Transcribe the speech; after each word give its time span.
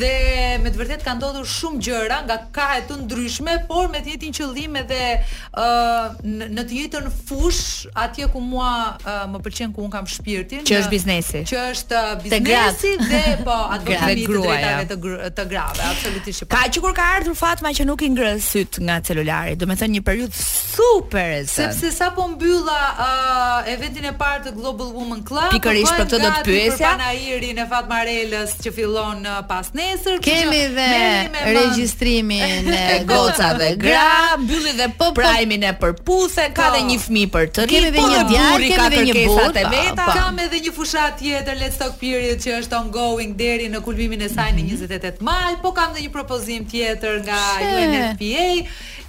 dhe 0.00 0.14
me 0.62 0.68
të 0.74 0.78
vërtet 0.82 1.04
ka 1.08 1.14
ndodhur 1.16 1.48
shumë 1.56 1.80
gjëra 1.88 2.18
nga 2.28 2.36
kahe 2.52 2.78
të 2.88 3.00
ndryshme, 3.06 3.52
por 3.68 3.88
me 3.92 3.98
të 4.04 4.08
njëjtin 4.12 4.32
qëllim 4.40 4.72
edhe 4.82 5.02
uh, 5.22 6.12
në, 6.52 6.62
të 6.68 6.72
njëjtën 6.76 7.06
fush 7.28 7.88
atje 8.04 8.28
ku 8.32 8.40
mua 8.44 8.98
uh, 9.00 9.24
më 9.32 9.38
pëlqen 9.46 9.72
ku 9.72 9.80
un 9.88 9.90
kam 9.90 10.06
shpirtin, 10.06 10.60
që 10.68 10.72
është 10.82 10.90
biznesi. 10.96 11.40
Që 11.50 11.56
është 11.72 12.00
uh, 12.02 12.14
biznesi 12.22 12.73
si 12.74 12.90
dhe 12.98 13.22
po 13.46 13.54
ato 13.70 13.90
fëmijë 13.90 14.26
të 14.26 14.36
drejtave 14.36 14.72
ja. 14.72 14.86
të, 14.90 14.98
të 15.38 15.44
grave, 15.50 15.80
absolutisht 15.90 16.44
po. 16.46 16.50
Ka 16.54 16.66
që 16.74 16.82
kur 16.84 16.94
ka 16.96 17.06
ardhur 17.18 17.36
Fatma 17.38 17.72
që 17.76 17.86
nuk 17.88 18.02
i 18.06 18.10
ngrën 18.12 18.40
syt 18.42 18.80
nga 18.82 18.98
celularit, 19.06 19.58
do 19.62 19.68
të 19.70 19.76
thënë 19.82 19.96
një 19.98 20.02
periudhë 20.08 20.42
super 20.42 21.30
e 21.36 21.40
zënë. 21.42 21.72
Sepse 21.72 21.90
sapo 21.94 22.26
mbylla 22.32 22.76
uh, 22.90 23.72
eventin 23.72 24.08
e 24.10 24.14
parë 24.18 24.42
të 24.48 24.54
Global 24.56 24.90
Woman 24.96 25.22
Club, 25.26 25.48
pikërisht 25.54 25.92
po 25.92 26.00
për 26.00 26.06
këtë 26.06 26.20
do 26.22 26.32
të 26.38 26.42
pyesja. 26.48 26.92
panairin 26.98 27.62
e 27.62 27.66
Fatma 27.72 28.00
Relës 28.08 28.56
që 28.64 28.74
fillon 28.78 29.22
uh, 29.26 29.38
pas 29.50 29.70
nesër, 29.78 30.18
kemi 30.28 30.62
dhe 30.78 30.88
regjistrimin 31.58 32.68
e 32.74 33.00
gocave 33.10 33.72
gra, 33.80 34.38
mbylli 34.42 34.76
dhe 34.80 34.90
po, 34.98 35.10
po- 35.10 35.20
primin 35.20 35.66
e 35.70 35.74
përputhe, 35.84 36.50
ka 36.56 36.70
po. 36.70 36.76
dhe 36.78 36.84
një 36.92 36.98
fëmijë 37.06 37.32
për 37.38 37.50
të 37.58 37.68
kemi 37.74 37.94
dhe 37.98 38.06
një 38.12 38.24
djalë, 38.32 38.70
kemi 38.72 38.88
dhe 38.96 39.04
një 39.10 39.26
burrë, 39.30 39.82
kam 40.08 40.38
edhe 40.46 40.64
një 40.68 40.74
fushat 40.76 41.18
tjetër 41.22 41.60
Let's 41.64 41.78
Talk 41.82 41.94
Period 42.02 42.42
që 42.42 42.56
është 42.58 42.63
është 42.64 42.80
ongoing 42.80 43.32
deri 43.38 43.68
në 43.72 43.80
kulmimin 43.84 44.24
e 44.26 44.30
saj 44.32 44.48
në 44.56 44.64
28 44.72 45.14
mhm. 45.14 45.24
maj, 45.24 45.56
po 45.62 45.72
kam 45.76 45.94
dhe 45.94 46.04
një 46.06 46.12
propozim 46.14 46.66
tjetër 46.70 47.20
nga 47.24 47.38
UNFPA 47.60 48.46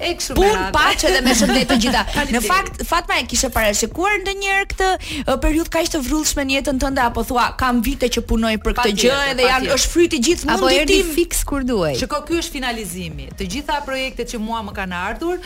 e 0.06 0.10
kështu 0.20 0.36
me 0.42 0.50
Pun 0.50 0.64
paqe 0.76 1.12
dhe 1.16 1.22
me 1.24 1.34
shëndet 1.40 1.70
të 1.70 1.76
gjitha. 1.86 2.02
në 2.36 2.42
fakt 2.44 2.82
Fatma 2.90 3.18
e 3.22 3.26
kishe 3.32 3.48
parashikuar 3.54 4.18
ndonjëherë 4.24 4.66
këtë 4.74 5.36
periudhë 5.46 5.72
kaq 5.78 5.92
të 5.96 6.02
vrrullshme 6.08 6.44
në 6.50 6.58
jetën 6.60 6.82
tënde 6.84 7.04
apo 7.06 7.24
thua 7.30 7.48
kam 7.60 7.80
vite 7.86 8.10
që 8.18 8.24
punoj 8.30 8.54
për 8.66 8.76
këtë 8.80 8.96
gjë 9.02 9.20
dhe 9.40 9.48
janë 9.50 9.72
është 9.78 9.92
fryti 9.96 10.20
gjithë 10.28 10.50
mundi 10.50 10.60
apo 10.60 10.72
erdhi 10.82 10.98
fiks 11.16 11.46
kur 11.48 11.64
duaj. 11.70 11.94
Shikoj 12.02 12.24
ky 12.28 12.40
është 12.42 12.56
finalizimi. 12.58 13.30
Të 13.40 13.48
gjitha 13.56 13.80
projektet 13.88 14.34
që 14.34 14.42
mua 14.44 14.60
më 14.68 14.76
kanë 14.82 15.00
ardhur, 15.00 15.40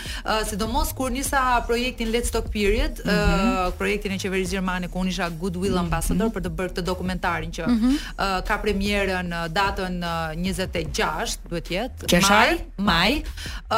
sidomos 0.49 0.93
kur 0.97 1.13
nisa 1.13 1.43
projektin 1.69 2.09
Let's 2.13 2.33
Talk 2.33 2.49
Period, 2.53 3.03
mhm. 3.05 3.77
projektin 3.79 4.17
e 4.17 4.19
qeverisë 4.23 4.57
gjermane 4.57 4.89
ku 4.89 5.03
unë 5.03 5.13
isha 5.13 5.29
Goodwill 5.29 5.77
mhm. 5.77 5.83
Ambassador 5.85 6.33
për 6.33 6.47
të 6.47 6.55
bërë 6.57 6.73
këtë 6.73 6.87
dokumentarin 6.89 7.53
që 7.53 7.69
uh, 8.19 8.41
ka 8.47 8.57
premierën 8.63 9.25
uh, 9.31 9.43
datën 9.51 10.01
uh, 10.01 10.51
26, 10.53 11.39
duhet 11.49 11.73
jetë, 11.75 12.21
maj, 12.29 12.55
maj. 12.89 13.09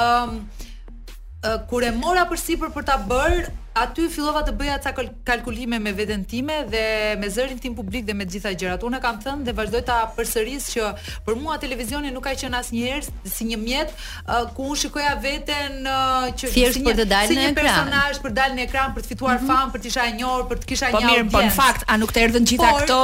Um, 0.02 0.44
uh, 0.60 1.58
kur 1.70 1.84
e 1.88 1.92
mora 2.02 2.26
përsipër 2.32 2.72
për 2.76 2.88
ta 2.90 3.00
bërë, 3.10 3.58
aty 3.82 4.10
fillova 4.12 4.42
të 4.44 4.52
bëja 4.60 4.74
ca 4.84 4.92
kalkulime 5.30 5.78
me 5.80 5.94
veten 5.96 6.26
time 6.28 6.58
dhe 6.68 6.82
me 7.22 7.30
zërin 7.32 7.62
tim 7.64 7.76
publik 7.78 8.04
dhe 8.10 8.16
me 8.18 8.26
të 8.26 8.34
gjitha 8.34 8.52
gjërat. 8.60 8.82
Unë 8.90 9.00
kam 9.06 9.22
thënë 9.24 9.48
dhe 9.48 9.54
vazhdoj 9.56 9.82
ta 9.88 10.02
përsëris 10.18 10.66
që 10.74 10.90
për 11.28 11.40
mua 11.40 11.56
televizioni 11.64 12.12
nuk 12.12 12.26
ka 12.28 12.34
qenë 12.42 12.60
asnjëherë 12.60 13.32
si 13.32 13.48
një 13.54 13.62
mjet 13.64 13.96
uh, 13.96 14.44
ku 14.58 14.68
unë 14.74 14.80
shikoja 14.84 15.16
veten 15.24 15.86
uh, 15.88 16.28
që 16.36 16.52
si 16.52 16.66
një, 16.84 16.98
të 17.00 17.26
si 17.32 17.40
një 17.40 17.54
personazh 17.62 18.20
për 18.26 18.36
dalë 18.42 18.60
në 18.60 18.68
ekran 18.68 18.92
për 18.98 19.06
të 19.08 19.14
fituar 19.14 19.40
mm 19.40 19.46
-hmm. 19.46 19.60
famë, 19.64 19.72
për 19.72 19.80
të 19.86 19.92
isha 19.94 20.06
e 20.06 20.14
njohur, 20.20 20.44
për 20.52 20.58
të 20.64 20.74
kisha 20.74 20.92
po, 20.92 21.00
një 21.00 21.06
audiencë. 21.16 21.32
Po 21.32 21.32
mirë, 21.32 21.38
po 21.38 21.48
në 21.48 21.60
fakt 21.64 21.84
a 21.88 21.94
nuk 22.04 22.12
të 22.12 22.20
erdhën 22.28 22.46
gjitha 22.52 22.70
këto 22.82 23.00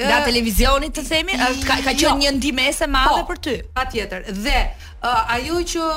nga 0.00 0.18
televizionit 0.28 0.92
të 0.96 1.04
themi 1.08 1.38
ka 1.64 1.76
ka 1.84 1.94
jo. 1.96 2.08
qenë 2.08 2.24
një 2.24 2.32
ndimese 2.38 2.88
madhe 2.92 3.22
po, 3.22 3.26
për 3.32 3.38
ty 3.46 3.56
patjetër 3.78 4.28
dhe 4.44 4.60
ajo 5.36 5.60
që 5.72 5.90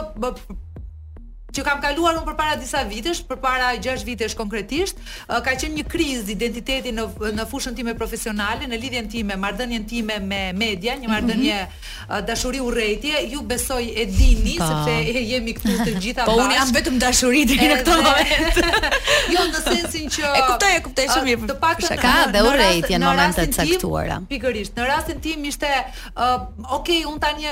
që 1.55 1.63
kam 1.67 1.81
kaluar 1.81 2.17
unë 2.17 2.25
përpara 2.29 2.57
disa 2.61 2.81
vitesh, 2.87 3.23
përpara 3.29 3.71
6 3.81 4.03
vitesh 4.07 4.35
konkretisht, 4.37 4.99
ka 5.29 5.53
qenë 5.55 5.79
një 5.79 5.85
krizë 5.89 6.33
identiteti 6.35 6.91
në 6.93 7.05
në 7.39 7.45
fushën 7.51 7.75
time 7.77 7.93
profesionale, 7.97 8.67
në 8.69 8.79
lidhjen 8.83 9.09
time, 9.09 9.37
marrëdhënien 9.41 9.85
time 9.89 10.19
me 10.29 10.39
media, 10.55 10.95
një 11.01 11.09
marrëdhënie 11.13 11.55
mm 11.55 11.88
-hmm. 12.07 12.25
dashuri 12.29 12.59
urrëtie, 12.61 13.15
ju 13.33 13.41
besoj 13.53 13.83
e 14.03 14.05
dini 14.05 14.55
pa. 14.59 14.65
sepse 14.69 14.95
e 15.15 15.21
jemi 15.31 15.53
këtu 15.53 15.71
të 15.85 15.91
gjitha 16.03 16.21
bashkë. 16.25 16.35
Po 16.35 16.43
unë 16.45 16.55
jam 16.59 16.69
vetëm 16.77 16.95
dashuri 17.05 17.45
deri 17.49 17.67
në 17.69 17.75
këtë 17.81 17.91
moment. 18.03 18.55
jo 19.35 19.41
në 19.53 19.59
sensin 19.67 20.05
që 20.15 20.21
E 20.39 20.41
kuptoj, 20.49 20.71
e 20.77 20.81
kuptoj 20.85 21.05
shumë 21.13 21.27
mirë. 21.29 21.47
Të 21.51 21.57
paktën 21.65 21.97
në 21.97 22.31
dhe 22.33 22.39
urrëtie 22.51 22.95
në 23.01 23.05
momente 23.09 23.41
të 23.47 23.55
caktuara. 23.59 24.15
Pikërisht, 24.29 24.73
në 24.77 24.83
rastin 24.93 25.17
tim 25.25 25.45
ishte 25.51 25.69
uh, 26.15 26.75
okay, 26.77 27.01
un 27.11 27.17
tani 27.19 27.45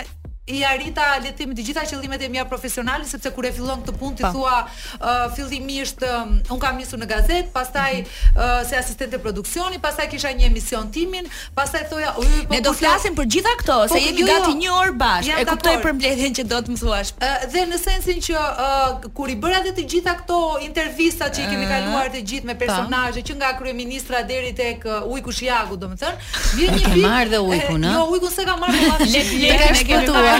i 0.48 0.62
arrita 0.64 1.04
le 1.20 1.28
të 1.32 1.42
themi 1.42 1.56
të 1.58 1.64
gjitha 1.68 1.84
qëllimet 1.90 2.22
e 2.24 2.30
mia 2.32 2.46
profesionale 2.48 3.04
sepse 3.10 3.30
kur 3.36 3.46
e 3.46 3.50
fillon 3.52 3.82
këtë 3.84 3.94
punë 4.00 4.18
ti 4.20 4.24
po. 4.24 4.32
thua 4.38 4.60
uh, 4.64 5.26
fillimisht 5.36 6.04
uh, 6.08 6.30
un 6.54 6.62
kam 6.62 6.78
nisur 6.80 7.00
në 7.02 7.08
gazet, 7.10 7.50
pastaj 7.56 7.98
uh, 8.04 8.62
se 8.70 8.78
asistent 8.80 9.18
e 9.18 9.20
produksioni, 9.24 9.80
pastaj 9.84 10.08
kisha 10.14 10.32
një 10.38 10.48
emision 10.48 10.88
timin, 10.96 11.28
pastaj 11.58 11.84
thoja 11.92 12.14
po 12.16 12.24
ne 12.54 12.62
do 12.64 12.72
flasim 12.80 13.18
për 13.18 13.28
gjitha 13.36 13.54
këto, 13.64 13.76
po, 13.92 13.96
se 13.96 14.00
jemi 14.06 14.24
gati 14.30 14.54
jo. 14.54 14.60
një 14.62 14.70
orë 14.84 14.94
bash. 15.02 15.28
E 15.36 15.44
kuptoj 15.52 15.74
për 15.84 15.98
mbledhjen 15.98 16.38
që 16.40 16.48
do 16.54 16.62
të 16.64 16.78
më 16.78 16.80
thuash. 16.86 17.12
Uh, 17.18 17.44
dhe 17.52 17.66
në 17.74 17.82
sensin 17.84 18.24
që 18.30 18.38
uh, 18.40 19.06
kur 19.18 19.34
i 19.34 19.36
bëra 19.44 19.60
të 19.68 19.84
gjitha 19.84 20.16
këto 20.22 20.40
intervista 20.64 21.28
që 21.34 21.44
i 21.44 21.50
kemi 21.52 21.68
kaluar 21.74 22.08
të 22.16 22.24
gjithë 22.32 22.48
me 22.48 22.56
po. 22.56 22.64
personazhe 22.64 23.26
që 23.28 23.36
nga 23.42 23.52
kryeministra 23.60 24.24
deri 24.30 24.56
tek 24.56 24.88
uh, 24.88 25.12
Ujku 25.12 25.36
Shiagu, 25.36 25.76
domethënë, 25.82 26.32
vjen 26.56 26.80
një 26.80 26.96
vit. 26.96 27.04
marrë 27.04 27.32
dhe 27.36 27.40
Ujkun, 27.52 27.84
a? 27.86 27.94
Jo, 27.98 28.06
Ujku 28.16 28.32
s'e 28.32 28.46
ka 28.48 28.56
marrë. 28.62 29.08
Le 29.12 29.52
të 29.78 29.86
kemi 29.90 30.36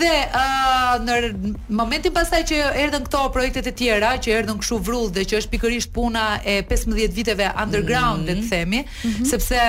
Dhe 0.00 0.12
ë 0.30 1.02
në 1.06 1.80
momentin 1.80 2.14
pastaj 2.16 2.42
që 2.50 2.62
erdhën 2.84 3.08
këto 3.08 3.26
projekte 3.34 3.64
të 3.66 3.74
tjera 3.80 4.14
që 4.20 4.36
erdhën 4.40 4.60
kështu 4.62 4.80
vrull 4.88 5.10
dhe 5.16 5.26
që 5.28 5.42
është 5.42 5.52
pikërisht 5.56 5.92
puna 5.96 6.26
e 6.44 6.60
15 6.62 7.14
viteve 7.16 7.52
underground, 7.64 8.26
le 8.28 8.38
të 8.40 8.44
mhm. 8.44 8.48
themi, 8.52 8.86
mhm. 9.04 9.28
sepse 9.32 9.64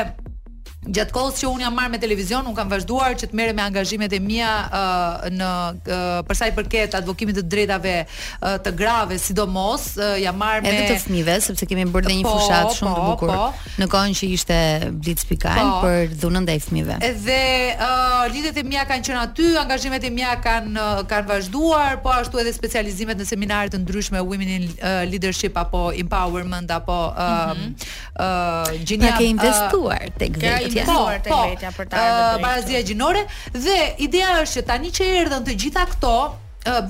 Gjatë 0.87 1.11
kohës 1.13 1.41
që 1.41 1.47
un 1.51 1.61
jam 1.63 1.75
marrë 1.75 1.91
me 1.95 1.99
televizion, 1.99 2.45
un 2.47 2.55
kam 2.55 2.69
vazhduar 2.71 3.15
që 3.19 3.27
të 3.31 3.35
merrem 3.37 3.57
me 3.59 3.63
angazhimet 3.65 4.13
e 4.15 4.19
mia 4.23 4.51
uh, 4.67 5.25
në 5.33 5.49
uh, 5.83 6.43
i 6.47 6.51
përket 6.55 6.95
advokimit 7.01 7.35
të 7.41 7.43
drejtave 7.51 7.93
uh, 8.07 8.53
të 8.63 8.71
grave, 8.79 9.17
sidomos 9.19 9.89
uh, 9.99 10.13
jam 10.21 10.37
marrë 10.39 10.63
me 10.63 10.71
edhe 10.71 10.85
të 10.93 10.97
fëmijëve, 11.05 11.35
sepse 11.43 11.67
kemi 11.67 11.83
bërë 11.91 12.11
dhe 12.11 12.15
një 12.19 12.25
po, 12.27 12.35
fushat 12.37 12.69
shumë 12.77 12.91
po, 12.91 12.99
të 12.99 13.09
bukur 13.09 13.33
po. 13.33 13.71
në 13.81 13.87
kohën 13.91 14.15
që 14.21 14.29
ishte 14.37 14.59
Blitz 15.03 15.27
Pikal 15.27 15.73
po. 15.73 15.81
për 15.83 16.13
dhunën 16.21 16.45
ndaj 16.47 16.57
fëmijëve. 16.69 16.97
Edhe 17.09 17.39
uh, 17.75 18.23
lidhjet 18.31 18.61
e 18.63 18.65
mia 18.71 18.87
kanë 18.87 19.09
qënë 19.09 19.25
aty, 19.25 19.49
angazhimet 19.65 20.07
e 20.07 20.13
mia 20.21 20.37
kanë 20.43 20.85
kanë 21.11 21.31
vazhduar, 21.33 21.99
po 22.05 22.15
ashtu 22.15 22.39
edhe 22.39 22.55
specializimet 22.55 23.19
në 23.19 23.27
seminare 23.33 23.73
të 23.73 23.83
ndryshme 23.83 24.23
Women 24.23 24.55
in 24.59 24.69
uh, 24.71 25.03
Leadership 25.11 25.59
apo 25.59 25.89
Empowerment 25.91 26.71
apo 26.71 27.01
uh, 27.11 27.51
mm 27.53 27.75
-hmm. 28.15 29.05
uh, 29.09 29.17
ke 29.17 29.23
investuar 29.25 30.03
uh, 30.07 30.15
tek 30.17 30.37
vetë 30.41 30.76
po, 30.85 30.93
po. 31.29 31.29
të 31.29 31.29
po, 31.29 31.71
për 31.77 31.89
ta. 31.91 32.01
Po, 32.41 32.51
uh, 32.59 32.81
gjinore 32.89 33.23
dhe 33.55 33.77
ideja 34.07 34.37
është 34.43 34.61
që 34.61 34.65
tani 34.73 34.93
që 34.97 35.09
erdhën 35.23 35.47
të 35.49 35.57
gjitha 35.63 35.87
këto, 35.95 36.15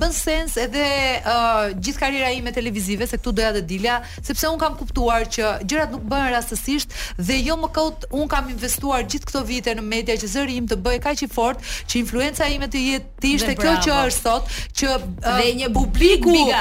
bën 0.00 0.12
sens 0.12 0.54
edhe 0.58 0.78
uh, 1.26 1.62
gjithë 1.80 2.00
karriera 2.02 2.30
ime 2.34 2.50
televizive 2.54 3.06
se 3.06 3.18
këtu 3.20 3.32
doja 3.38 3.50
të 3.58 3.62
dilja 3.72 3.98
sepse 4.24 4.50
un 4.50 4.58
kam 4.60 4.76
kuptuar 4.78 5.26
që 5.34 5.52
gjërat 5.70 5.92
nuk 5.94 6.06
bëhen 6.10 6.30
rastësisht 6.34 6.94
dhe 7.20 7.38
jo 7.46 7.56
më 7.62 7.70
kot 7.76 8.06
un 8.16 8.26
kam 8.32 8.50
investuar 8.52 9.04
gjithë 9.10 9.28
këto 9.30 9.42
vite 9.48 9.74
në 9.78 9.84
media 9.92 10.16
që 10.18 10.30
zëri 10.34 10.58
im 10.62 10.68
të 10.70 10.78
bëj 10.84 10.98
kaq 11.06 11.22
i 11.26 11.30
fort 11.34 11.62
që 11.90 12.00
influenca 12.02 12.48
ime 12.52 12.68
të 12.72 12.84
jetë 12.90 13.12
të 13.22 13.30
ishte 13.36 13.56
kjo 13.60 13.74
që 13.86 13.98
është 14.08 14.22
sot 14.22 14.52
që 14.80 14.92
uh, 14.96 15.02
dhe 15.38 15.50
një 15.62 15.70
publiku 15.76 16.34
big 16.34 16.54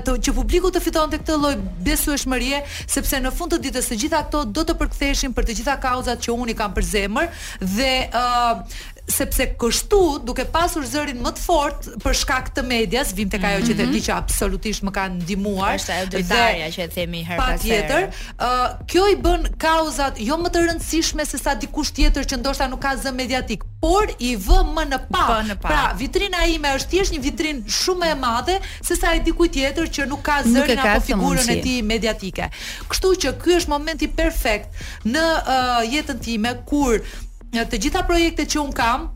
të, 0.00 0.14
që 0.24 0.32
publiku 0.36 0.70
të 0.72 0.80
fiton 0.80 1.10
të 1.12 1.18
këtë 1.22 1.34
loj 1.42 1.52
besueshmërie 1.84 2.62
sepse 2.88 3.20
në 3.20 3.32
fund 3.36 3.52
të 3.54 3.58
ditës 3.66 3.90
të 3.92 3.98
gjitha 4.06 4.22
këto 4.28 4.46
do 4.56 4.64
të 4.70 4.78
përktheshin 4.80 5.34
për 5.36 5.48
të 5.50 5.58
gjitha 5.60 5.74
kauzat 5.82 6.24
që 6.24 6.32
unë 6.36 6.54
i 6.54 6.56
kam 6.60 6.72
për 6.76 6.88
zemër 6.94 7.44
dhe 7.76 7.92
sepse 9.10 9.46
kështu 9.58 10.00
duke 10.26 10.44
pasur 10.54 10.84
zërin 10.88 11.20
më 11.24 11.32
të 11.38 11.42
fort 11.44 11.88
për 12.04 12.16
shkak 12.22 12.50
të 12.56 12.64
medias, 12.66 13.12
vim 13.18 13.30
tek 13.32 13.42
ajo 13.44 13.58
mm 13.58 13.62
-hmm. 13.62 13.68
që 13.68 13.76
ti 13.76 13.84
mhm. 13.98 14.04
që 14.06 14.12
absolutisht 14.16 14.82
më 14.86 14.92
kanë 14.98 15.16
ndihmuar, 15.24 15.74
është 15.80 15.94
ajo 15.96 16.06
që 16.76 16.82
e 16.86 16.88
themi 16.96 17.22
herë 17.28 17.40
pas 17.42 17.60
tjetër, 17.62 18.04
uh, 18.38 18.66
kjo 18.90 19.02
i 19.14 19.16
bën 19.24 19.40
kauzat 19.66 20.14
jo 20.28 20.36
më 20.44 20.48
të 20.54 20.58
rëndësishme 20.66 21.24
se 21.26 21.38
sa 21.38 21.54
dikush 21.54 21.92
tjetër 21.94 22.24
që 22.32 22.40
ndoshta 22.40 22.68
nuk 22.70 22.82
ka 22.84 22.94
zë 22.96 23.12
mediatik, 23.22 23.64
por 23.80 24.06
i 24.18 24.36
vë 24.36 24.58
më 24.76 24.84
në 24.92 24.98
pa. 25.12 25.26
Në 25.50 25.56
pa. 25.62 25.68
Pra, 25.68 25.84
vitrina 25.98 26.46
ime 26.46 26.68
është 26.76 26.88
thjesht 26.92 27.12
një 27.14 27.20
vitrin 27.26 27.64
shumë 27.80 28.06
e 28.12 28.14
madhe 28.14 28.58
se 28.86 28.96
sa 28.96 29.14
e 29.16 29.20
dikujt 29.28 29.52
tjetër 29.56 29.84
që 29.94 30.00
nuk 30.08 30.22
ka 30.22 30.42
zërin 30.42 30.76
nuk 30.76 30.84
ka 30.84 30.90
apo 30.92 31.04
figurën 31.08 31.48
e 31.56 31.56
tij 31.64 31.82
mediatike. 31.82 32.44
Kështu 32.90 33.08
që 33.22 33.28
ky 33.42 33.50
është 33.58 33.70
momenti 33.74 34.06
perfekt 34.08 34.68
në 35.12 35.24
uh, 35.40 35.92
jetën 35.94 36.18
time 36.26 36.50
kur 36.70 36.94
Të 37.52 37.78
gjitha 37.86 38.00
projektet 38.10 38.52
që 38.54 38.60
un 38.64 38.70
kam 38.82 39.08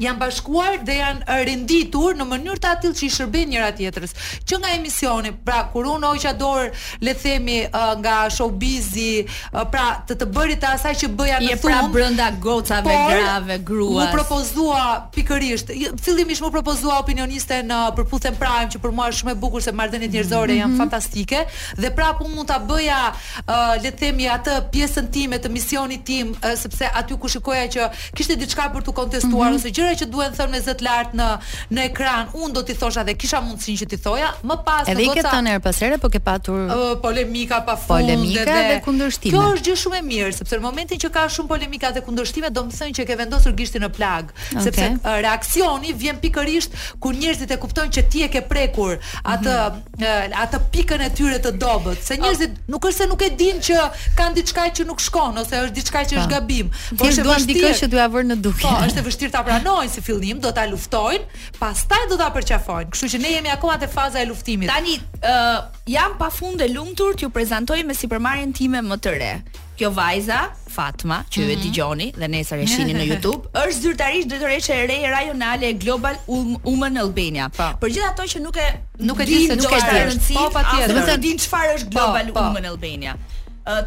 janë 0.00 0.18
bashkuar 0.22 0.78
dhe 0.88 0.94
janë 0.96 1.36
renditur 1.46 2.14
në 2.16 2.24
mënyrë 2.28 2.60
të 2.64 2.68
atill 2.78 2.94
që 2.96 3.02
i 3.06 3.10
shërben 3.12 3.50
njëra 3.52 3.72
tjetërës. 3.76 4.14
Që 4.48 4.58
nga 4.62 4.70
emisioni, 4.76 5.32
pra, 5.44 5.58
kur 5.72 5.88
unë 5.92 6.08
oqa 6.14 6.32
dorë, 6.40 6.70
le 7.04 7.14
themi, 7.20 7.58
uh, 7.68 7.92
nga 8.00 8.16
showbizi, 8.32 9.26
uh, 9.52 9.62
pra, 9.72 9.84
të 10.08 10.16
të 10.22 10.28
bërit 10.34 10.62
të 10.62 10.70
asaj 10.76 10.94
që 11.02 11.10
bëja 11.18 11.40
në 11.42 11.58
thumë, 11.60 11.68
pra 11.68 11.80
brënda 11.92 12.28
gocave, 12.42 12.88
por, 12.88 13.12
grave, 13.20 13.58
gruas. 13.68 13.98
Mu 13.98 14.16
propozua 14.16 14.86
pikërisht, 15.14 15.74
fillimisht 16.04 16.44
mu 16.46 16.50
propozua 16.54 16.96
opinioniste 17.02 17.60
në 17.66 17.82
përputhen 17.98 18.40
prime, 18.40 18.70
që 18.72 18.80
për 18.84 18.96
mua 18.96 19.10
është 19.12 19.20
shumë 19.24 19.36
e 19.36 19.38
bukur 19.44 19.62
se 19.64 19.72
marrëdhëniet 19.76 20.16
njerëzore 20.16 20.54
mm 20.54 20.56
-hmm. 20.56 20.62
janë 20.64 20.72
mhm. 20.72 20.80
fantastike, 20.82 21.44
dhe 21.82 21.90
prapë 21.98 22.18
pun 22.22 22.30
mund 22.34 22.48
ta 22.48 22.58
bëja, 22.68 23.02
uh, 23.12 23.82
le 23.82 23.90
të 23.90 23.96
themi, 24.02 24.24
atë 24.28 24.70
pjesën 24.72 25.06
time 25.12 25.36
të 25.38 25.48
misionit 25.52 26.04
tim, 26.04 26.26
uh, 26.30 26.58
sepse 26.58 26.84
aty 26.98 27.18
ku 27.18 27.28
shikoja 27.28 27.66
që 27.74 27.82
kishte 28.16 28.36
diçka 28.36 28.72
për 28.74 28.82
të 28.86 28.92
kontestuar 28.92 29.50
mm 29.50 29.56
-hmm. 29.56 29.60
ose 29.60 29.81
gjëra 29.82 29.98
që 30.02 30.08
duhen 30.12 30.34
thënë 30.36 30.52
me 30.54 30.60
zë 30.62 30.74
të 30.80 30.86
lartë 30.86 31.18
në 31.18 31.28
në 31.76 31.84
ekran, 31.90 32.30
un 32.42 32.54
do 32.56 32.62
t'i 32.66 32.74
thosha 32.78 33.02
dhe 33.06 33.14
kisha 33.18 33.40
mundësinë 33.44 33.82
që 33.82 33.88
t'i 33.92 33.98
thoja, 34.04 34.30
më 34.46 34.56
pas 34.66 34.88
Edhe 34.90 35.06
goca. 35.06 35.18
Edhe 35.18 35.22
këtë 35.22 35.34
tonë 35.34 35.54
pas 35.64 35.80
here 35.82 35.98
po 36.02 36.10
ke 36.14 36.20
patur 36.22 36.60
uh, 36.62 36.82
polemika 37.02 37.60
pafund. 37.66 37.94
Polemika 37.94 38.44
dhe, 38.48 38.58
dhe, 38.70 38.78
kundërshtime. 38.84 39.32
Kjo 39.34 39.56
është 39.56 39.70
gjë 39.70 39.76
shumë 39.82 39.98
e 39.98 40.02
mirë, 40.10 40.32
sepse 40.36 40.58
në 40.58 40.64
momentin 40.66 41.02
që 41.02 41.10
ka 41.16 41.24
shumë 41.36 41.50
polemika 41.54 41.90
dhe 41.96 42.02
kundërshtime, 42.06 42.52
do 42.56 42.64
të 42.68 42.78
thënë 42.78 42.96
që 43.00 43.06
ke 43.10 43.18
vendosur 43.22 43.56
gishtin 43.60 43.84
në 43.86 43.90
plag, 43.96 44.32
okay. 44.34 44.66
sepse 44.68 44.88
uh, 44.94 45.10
reaksioni 45.24 45.94
vjen 46.02 46.20
pikërisht 46.22 46.76
kur 47.02 47.16
njerëzit 47.16 47.54
e 47.56 47.60
kuptojnë 47.62 47.94
që 47.98 48.06
ti 48.12 48.24
e 48.26 48.30
ke 48.32 48.42
prekur 48.52 48.96
atë 49.22 49.56
mm 49.56 49.80
-hmm. 49.98 50.04
uh, 50.06 50.44
atë 50.44 50.60
pikën 50.74 51.00
e 51.06 51.10
tyre 51.16 51.38
të 51.46 51.50
dobët, 51.64 52.04
se 52.04 52.14
njerëzit 52.14 52.50
uh, 52.52 52.70
nuk 52.74 52.84
është 52.90 52.98
se 53.02 53.06
nuk 53.10 53.22
e 53.22 53.30
dinë 53.40 53.60
që 53.68 53.76
kanë 54.18 54.34
diçka 54.40 54.64
që 54.78 54.86
nuk 54.86 55.00
shkon 55.00 55.38
ose 55.38 55.54
është 55.64 55.74
diçka 55.78 55.98
që 56.10 56.14
është 56.20 56.28
po. 56.28 56.34
gabim. 56.34 56.66
Po 56.98 57.04
është 57.04 57.10
vështirë. 57.10 57.24
Duan 57.24 57.42
dikë 57.46 57.68
që 57.80 57.86
t'ua 57.92 58.06
vënë 58.14 58.28
në 58.32 58.36
dukje. 58.46 58.68
Po, 58.68 58.82
është 58.88 59.00
e 59.00 59.04
vështirë 59.06 59.32
ta 59.32 59.40
pranojnë 59.46 59.71
punojnë 59.72 59.92
si 59.94 60.02
fillim, 60.04 60.40
do 60.42 60.50
ta 60.54 60.66
luftojnë, 60.68 61.42
pastaj 61.60 62.04
do 62.10 62.18
ta 62.20 62.30
përqafojnë. 62.34 62.92
Kështu 62.92 63.10
që 63.14 63.20
ne 63.22 63.30
jemi 63.36 63.52
akoma 63.52 63.78
te 63.80 63.88
faza 63.90 64.20
e 64.20 64.26
luftimit. 64.28 64.68
Tani 64.70 64.98
ë 64.98 65.32
uh, 65.32 65.58
jam 65.94 66.16
pafund 66.20 66.60
e 66.62 66.68
lumtur 66.72 67.16
t'ju 67.16 67.30
prezantoj 67.32 67.80
me 67.88 67.96
supermarketin 67.96 68.52
time 68.56 68.82
më 68.84 68.98
të 69.02 69.16
re. 69.16 69.34
Kjo 69.78 69.88
vajza, 69.96 70.40
Fatma, 70.72 71.18
që 71.28 71.40
ju 71.40 71.42
mm 71.44 71.48
-hmm. 71.48 71.52
e 71.56 71.58
mhm. 71.58 71.62
digjoni 71.66 72.06
dhe 72.20 72.28
ne 72.34 72.44
sa 72.44 72.54
reshini 72.60 72.92
në 72.98 73.04
Youtube, 73.10 73.42
është 73.64 73.80
zyrtarisht 73.86 74.28
dretoreshe 74.28 74.74
e 74.82 74.86
re 74.90 74.98
rajonale 75.16 75.66
e 75.68 75.74
global 75.84 76.14
um, 76.26 76.56
Women 76.64 76.96
Albania. 77.04 77.44
Pa. 77.56 77.66
Po. 77.72 77.76
Për 77.86 77.94
gjithë 77.94 78.10
ato 78.12 78.22
që 78.32 78.38
nuk 78.44 78.56
e 78.56 78.66
nuk 79.08 79.18
e 79.20 79.24
dinë, 79.30 79.46
se 79.50 79.56
nuk 79.62 79.72
e 79.72 79.80
dinë, 79.80 80.34
Po 80.38 80.44
patjetër. 80.56 80.94
Do 80.96 81.00
të 81.08 81.14
e 81.14 81.18
dinë, 81.26 81.38
çfarë 81.44 81.72
është 81.76 81.90
po, 81.92 82.00
Global 82.00 82.22
nuk 82.26 82.36
e 82.36 82.40
dinë, 82.40 82.52
nuk 82.52 82.58
e 82.58 82.60
dinë, 82.60 82.74
nuk 82.74 82.76
e 82.76 82.82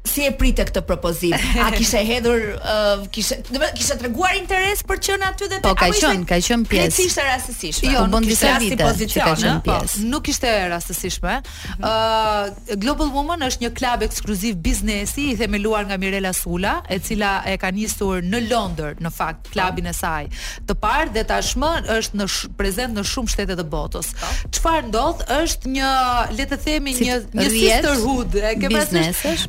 si 0.09 0.25
e 0.27 0.33
prite 0.37 0.65
këtë 0.67 0.83
propozim? 0.87 1.35
A 1.63 1.69
kishe 1.79 2.01
hedhur, 2.07 2.41
uh, 2.59 3.05
kishe, 3.15 3.37
do 3.49 3.61
të 3.63 3.69
kishe 3.79 3.97
treguar 4.01 4.35
interes 4.37 4.83
për 4.87 4.99
të 4.99 5.13
qenë 5.13 5.29
aty 5.31 5.49
dhe 5.49 5.59
të 5.61 5.63
po, 5.63 5.75
apo 5.77 5.89
ishte 5.93 6.13
ka 6.27 6.39
qen 6.43 6.65
pjesë. 6.67 6.91
Nuk 6.91 7.05
ishte 7.15 7.23
rastësishme. 7.29 7.93
Jo, 7.93 8.05
nuk 8.11 8.31
ishte 8.35 10.03
Nuk 10.13 10.31
ishte 10.33 10.53
rastësishme. 10.73 11.37
Ë, 11.43 11.77
uh, 11.79 12.77
Global 12.83 13.13
Woman 13.15 13.45
është 13.47 13.67
një 13.67 13.71
klub 13.79 14.05
ekskluziv 14.07 14.59
biznesi 14.65 15.29
i 15.33 15.37
themeluar 15.39 15.87
nga 15.89 15.99
Mirela 16.03 16.35
Sula, 16.37 16.81
e 16.91 16.99
cila 17.03 17.37
e 17.49 17.55
ka 17.63 17.71
nisur 17.75 18.23
në 18.27 18.43
Londër, 18.51 18.99
në 19.03 19.15
fakt, 19.15 19.53
klubin 19.55 19.87
e 19.91 19.95
saj. 19.97 20.27
Të 20.69 20.77
parë 20.83 21.15
dhe 21.15 21.25
tashmë 21.31 21.73
është 21.99 22.21
në 22.21 22.29
sh, 22.29 22.89
në 22.99 23.07
shumë 23.13 23.33
shtete 23.37 23.57
të 23.59 23.67
botës. 23.71 24.11
Po. 24.19 24.35
Çfarë 24.59 24.91
ndodh 24.91 25.23
është 25.39 25.71
një, 25.79 25.93
le 26.37 26.49
të 26.51 26.59
themi, 26.67 26.97
një 26.99 27.19
një 27.39 27.49
sisterhood, 27.55 28.37
e 28.43 28.55
ke 28.61 28.71
parasysh? 28.73 29.47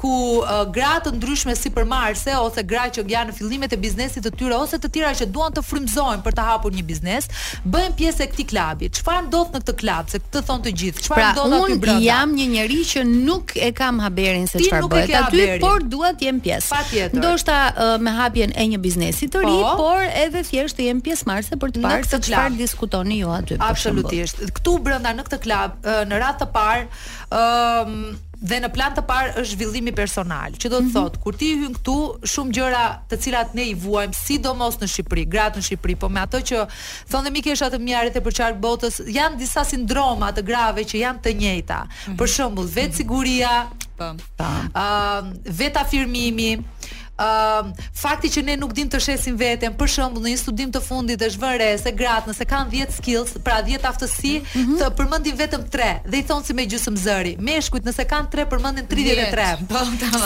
ku 0.00 0.10
uh, 0.10 0.64
gra 0.74 0.94
të 1.04 1.12
ndryshme 1.16 1.54
si 1.58 1.70
për 1.74 1.86
Marse 1.88 2.34
ose 2.40 2.62
gra 2.70 2.86
që 2.92 3.04
janë 3.10 3.32
në 3.32 3.36
fillimet 3.36 3.74
e 3.74 3.78
biznesit 3.82 4.24
të 4.26 4.32
tyre 4.42 4.56
ose 4.58 4.78
të 4.82 4.90
tjera 4.94 5.12
që 5.18 5.28
duan 5.34 5.54
të 5.56 5.62
frymzojnë 5.66 6.24
për 6.26 6.36
të 6.38 6.46
hapur 6.48 6.72
një 6.76 6.84
biznes, 6.90 7.28
bëhen 7.64 7.94
pjesë 7.98 8.24
e 8.24 8.28
këtij 8.32 8.48
klubi. 8.52 8.90
Çfarë 8.98 9.24
ndodh 9.28 9.54
në 9.56 9.62
këtë 9.64 9.74
klub? 9.82 10.10
Se 10.12 10.20
këtë 10.24 10.42
thon 10.50 10.62
të 10.64 10.72
gjithë. 10.82 11.04
Çfarë 11.06 11.20
pra, 11.20 11.30
ndodh 11.34 11.56
aty 11.58 11.76
brenda? 11.84 11.84
Pra, 11.84 11.96
unë 11.98 12.06
jam 12.06 12.34
një 12.38 12.46
njeri 12.54 12.80
që 12.92 13.04
nuk 13.10 13.54
e 13.56 13.70
kam 13.80 14.00
haberin 14.04 14.48
se 14.50 14.62
çfarë 14.64 14.90
bëhet 14.94 15.14
aty, 15.20 15.44
por 15.64 15.84
dua 15.94 16.12
të 16.18 16.28
jem 16.30 16.40
pjesë. 16.44 16.70
Patjetër. 16.76 17.20
Ndoshta 17.20 17.58
uh, 17.68 17.92
me 18.04 18.14
hapjen 18.16 18.54
e 18.60 18.66
një 18.74 18.80
biznesi 18.84 19.28
të 19.32 19.44
ri, 19.44 19.54
po, 19.66 19.76
por 19.82 20.06
edhe 20.08 20.42
thjesht 20.48 20.78
të 20.80 20.88
jem 20.90 21.02
pjesë 21.06 21.28
marse 21.30 21.60
për 21.62 21.74
të 21.78 21.84
parë 21.84 22.08
se 22.10 22.22
çfarë 22.30 22.56
diskutoni 22.60 23.20
ju 23.22 23.32
aty. 23.34 23.60
Absolutisht. 23.70 24.42
Këtu 24.58 24.76
brenda 24.88 25.12
në 25.18 25.28
këtë 25.28 25.42
klub, 25.46 25.78
uh, 25.86 26.02
në 26.10 26.22
radhë 26.24 26.44
të 26.44 26.50
parë, 26.56 27.06
ëm 27.44 28.26
Dhe 28.40 28.56
në 28.56 28.70
plan 28.72 28.94
të 28.96 29.02
parë 29.04 29.34
është 29.36 29.52
zhvillimi 29.58 29.92
personal, 29.92 30.54
që 30.56 30.68
do 30.72 30.78
të 30.80 30.84
mhm. 30.86 30.92
thotë, 30.94 31.20
kur 31.20 31.36
ti 31.36 31.50
hyn 31.60 31.74
këtu, 31.76 31.96
shumë 32.32 32.54
gjëra 32.56 32.84
të 33.10 33.18
cilat 33.20 33.52
ne 33.58 33.66
i 33.68 33.74
vuajmë 33.76 34.16
sidomos 34.16 34.78
në 34.80 34.88
Shqipëri, 34.94 35.26
gratë 35.28 35.60
në 35.60 35.66
Shqipëri, 35.66 35.96
po 36.00 36.08
me 36.08 36.22
ato 36.24 36.40
që 36.48 36.62
thonë 37.12 37.28
dhe 37.28 37.34
mi 37.34 37.42
kesha 37.44 37.68
të 37.74 37.82
mjarit 37.84 38.16
e 38.16 38.22
përqarë 38.24 38.56
botës, 38.64 39.02
janë 39.12 39.36
disa 39.42 39.66
sindroma 39.68 40.32
të 40.32 40.46
grave 40.48 40.86
që 40.88 41.02
janë 41.02 41.22
të 41.26 41.34
njëjta. 41.42 41.82
Mm 41.82 41.90
-hmm. 41.98 42.18
Për 42.22 42.32
shembull, 42.36 42.70
vetë 42.78 42.88
mhm. 42.88 42.96
siguria, 43.02 43.52
mm 44.00 44.16
-hmm. 44.40 45.40
Uh, 45.60 45.82
afirmimi, 45.84 46.50
fakti 48.00 48.30
që 48.32 48.44
ne 48.48 48.54
nuk 48.56 48.72
dim 48.76 48.88
të 48.88 49.00
shesim 49.04 49.36
veten, 49.40 49.74
për 49.76 49.90
shembull, 49.94 50.24
në 50.24 50.32
një 50.34 50.40
studim 50.40 50.70
të 50.72 50.82
fundit 50.86 51.22
është 51.26 51.40
vënë 51.42 51.58
re 51.60 51.68
se 51.80 51.92
gratë 51.98 52.32
nëse 52.32 52.46
kanë 52.48 52.70
10 52.72 52.94
skills, 52.96 53.34
pra 53.44 53.58
10 53.66 53.84
aftësi, 53.90 54.32
mm 54.40 54.64
-hmm. 54.64 54.78
të 54.80 54.88
përmendin 54.98 55.36
vetëm 55.40 55.62
3 55.70 55.94
dhe 56.12 56.16
i 56.18 56.22
thon 56.30 56.44
si 56.44 56.54
me 56.58 56.64
gjysmë 56.70 56.96
zëri. 57.04 57.36
Meshkujt 57.48 57.84
nëse 57.84 58.04
kanë 58.12 58.28
3 58.32 58.48
përmendin 58.52 58.86
33. 58.86 59.66
Po, 59.68 59.78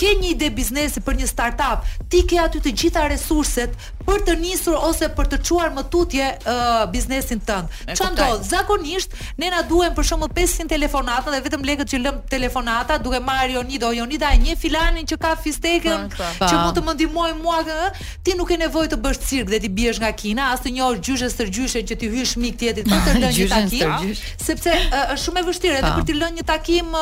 ke 0.01 0.15
një 0.17 0.29
ide 0.33 0.49
biznesi 0.57 1.01
për 1.05 1.19
një 1.21 1.29
startup, 1.29 1.85
ti 2.11 2.23
ke 2.25 2.39
aty 2.41 2.63
të 2.65 2.73
gjitha 2.83 3.03
resurset 3.13 3.75
për 4.09 4.23
të 4.27 4.35
nisur 4.41 4.77
ose 4.89 5.11
për 5.17 5.27
të 5.33 5.39
çuar 5.47 5.75
më 5.77 5.83
tutje 5.93 6.25
uh, 6.25 6.69
biznesin 6.95 7.39
tënd. 7.49 7.69
Çfarë 7.99 8.15
ndodh? 8.15 8.47
Zakonisht 8.49 9.13
ne 9.39 9.51
na 9.53 9.61
duhen 9.73 9.93
për 9.97 10.07
shembull 10.09 10.33
500 10.37 10.71
telefonata 10.73 11.35
dhe 11.35 11.41
vetëm 11.45 11.67
lekët 11.69 11.93
që 11.93 12.01
lëm 12.07 12.23
telefonata, 12.33 12.97
duke 13.05 13.21
marrë 13.27 13.51
Jonida, 13.59 13.91
Jonida 13.99 14.31
e 14.37 14.41
një 14.47 14.57
filanin 14.63 15.05
që 15.11 15.19
ka 15.21 15.35
fistekën, 15.45 16.09
që 16.41 16.53
mund 16.63 16.81
të 16.81 16.85
më 16.89 16.97
ndihmoj 16.97 17.29
mua 17.43 17.61
kë, 17.69 17.79
ti 18.25 18.39
nuk 18.41 18.49
ke 18.55 18.59
nevojë 18.65 18.93
të 18.95 19.01
bësh 19.05 19.21
cirk 19.29 19.53
dhe 19.53 19.61
ti 19.67 19.73
biesh 19.81 20.01
nga 20.03 20.11
Kina, 20.25 20.49
as 20.57 20.65
të 20.65 20.73
njohësh 20.79 21.05
gjyshe 21.07 21.31
sërgjyshe 21.37 21.85
që 21.93 22.01
ti 22.01 22.11
hysh 22.17 22.35
mik 22.41 22.57
tjetrit 22.65 22.89
etit 22.89 22.97
për 22.97 23.13
të 23.13 23.15
lënë 23.27 23.39
një 23.43 23.53
takim, 23.53 24.17
sepse 24.49 24.75
është 24.89 25.21
shumë 25.27 25.45
e 25.45 25.47
vështirë 25.51 25.79
edhe 25.83 25.93
për 25.99 26.09
të 26.11 26.19
lënë 26.23 26.41
një 26.41 26.49
takim 26.49 26.99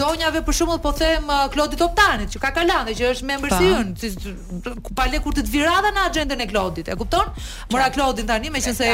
zonjave 0.00 0.42
për 0.48 0.58
shembull 0.62 0.80
po 0.86 0.96
them 0.98 1.25
them 1.26 1.36
uh, 1.36 1.48
Klodit 1.52 1.80
Optanit, 1.82 2.28
që 2.32 2.40
ka 2.42 2.52
kalande, 2.56 2.94
që 2.98 3.10
është 3.12 3.26
member 3.30 3.52
si 3.52 3.70
unë, 3.76 3.94
si, 3.98 4.32
pa 4.98 5.06
le 5.10 5.20
kur 5.24 5.34
të 5.36 5.44
të 5.46 5.52
virada 5.54 5.90
në 5.94 6.04
agendën 6.10 6.42
e 6.42 6.48
Klodit, 6.50 6.90
e 6.92 6.96
kupton? 6.98 7.30
Mora 7.74 7.88
Klodin 7.94 8.28
tani, 8.30 8.50
me 8.50 8.62
që 8.64 8.74
nëse 8.74 8.90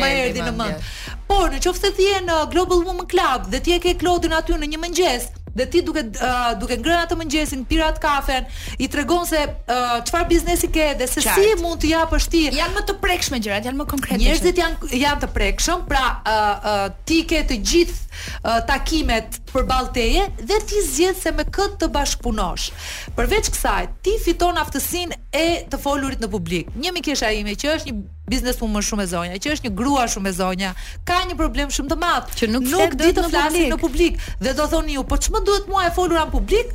më 0.00 0.10
erdi 0.22 0.44
në 0.46 0.52
mëndë. 0.60 0.92
Por, 1.30 1.50
në 1.54 1.62
që 1.66 1.74
se 1.80 1.92
ti 1.98 2.10
në 2.28 2.40
Global 2.54 2.84
Woman 2.88 3.08
Club 3.10 3.48
dhe 3.52 3.62
ti 3.66 3.76
e 3.76 3.80
ke 3.84 3.96
Klodin 4.00 4.34
aty 4.40 4.56
në 4.56 4.72
një 4.74 4.84
mëngjes, 4.86 5.28
dhe 5.56 5.66
ti 5.72 5.80
duke 5.86 6.02
uh, 6.04 6.52
duke 6.60 6.76
ngrënë 6.80 7.04
atë 7.06 7.16
mëngjesin, 7.20 7.62
pirat 7.68 7.98
kafen, 8.02 8.44
i 8.84 8.88
tregon 8.92 9.24
se 9.28 9.40
çfarë 10.06 10.24
uh, 10.24 10.28
biznesi 10.30 10.68
ke 10.72 10.90
dhe 11.00 11.08
se 11.08 11.24
Qart. 11.24 11.38
si 11.38 11.56
mund 11.62 11.80
të 11.82 11.90
japësh 11.94 12.26
ti. 12.32 12.42
Janë 12.60 12.76
më 12.76 12.84
të 12.90 12.96
prekshme 13.02 13.40
gjërat, 13.44 13.68
janë 13.70 13.80
më 13.80 13.86
konkrete. 13.94 14.20
Njerëzit 14.22 14.60
janë 14.60 14.90
janë 15.00 15.22
të 15.24 15.30
prekshëm, 15.38 15.86
pra 15.88 16.02
uh, 16.20 16.42
uh, 16.42 16.82
ti 17.08 17.22
ke 17.30 17.40
të 17.48 17.58
gjithë 17.72 17.96
uh, 17.96 18.58
takimet 18.68 19.40
për 19.54 19.64
balteje 19.70 20.26
dhe 20.42 20.58
ti 20.68 20.82
zgjedh 20.90 21.20
se 21.22 21.32
me 21.36 21.46
këtë 21.48 21.80
të 21.84 21.88
bashkëpunosh. 21.96 22.68
Përveç 23.16 23.48
kësaj, 23.54 23.88
ti 24.04 24.18
fiton 24.26 24.60
aftësinë 24.60 25.22
e 25.36 25.46
të 25.72 25.80
folurit 25.80 26.20
në 26.22 26.30
publik. 26.36 26.72
Një 26.76 26.92
mikesha 26.98 27.32
ime 27.40 27.56
që 27.56 27.72
është 27.78 27.92
një 27.94 28.04
biznes 28.30 28.56
më 28.60 28.80
shumë 28.88 29.04
e 29.04 29.08
zonja, 29.10 29.38
që 29.42 29.52
është 29.56 29.68
një 29.68 29.72
grua 29.78 30.06
shumë 30.14 30.30
e 30.32 30.36
zonja, 30.38 30.72
ka 31.10 31.20
një 31.30 31.36
problem 31.38 31.72
shumë 31.76 31.92
të 31.92 31.98
madh 32.02 32.34
që 32.40 32.48
nuk, 32.54 32.66
nuk 32.74 32.96
di 33.02 33.12
të 33.16 33.26
flasin 33.30 33.68
në, 33.72 33.78
publik. 33.82 34.18
Dhe 34.44 34.54
do 34.58 34.66
thoni 34.72 34.98
ju, 34.98 35.06
po 35.12 35.18
ç'më 35.26 35.42
duhet 35.48 35.70
mua 35.70 35.86
e 35.90 35.94
folura 36.00 36.26
në 36.26 36.34
publik 36.34 36.74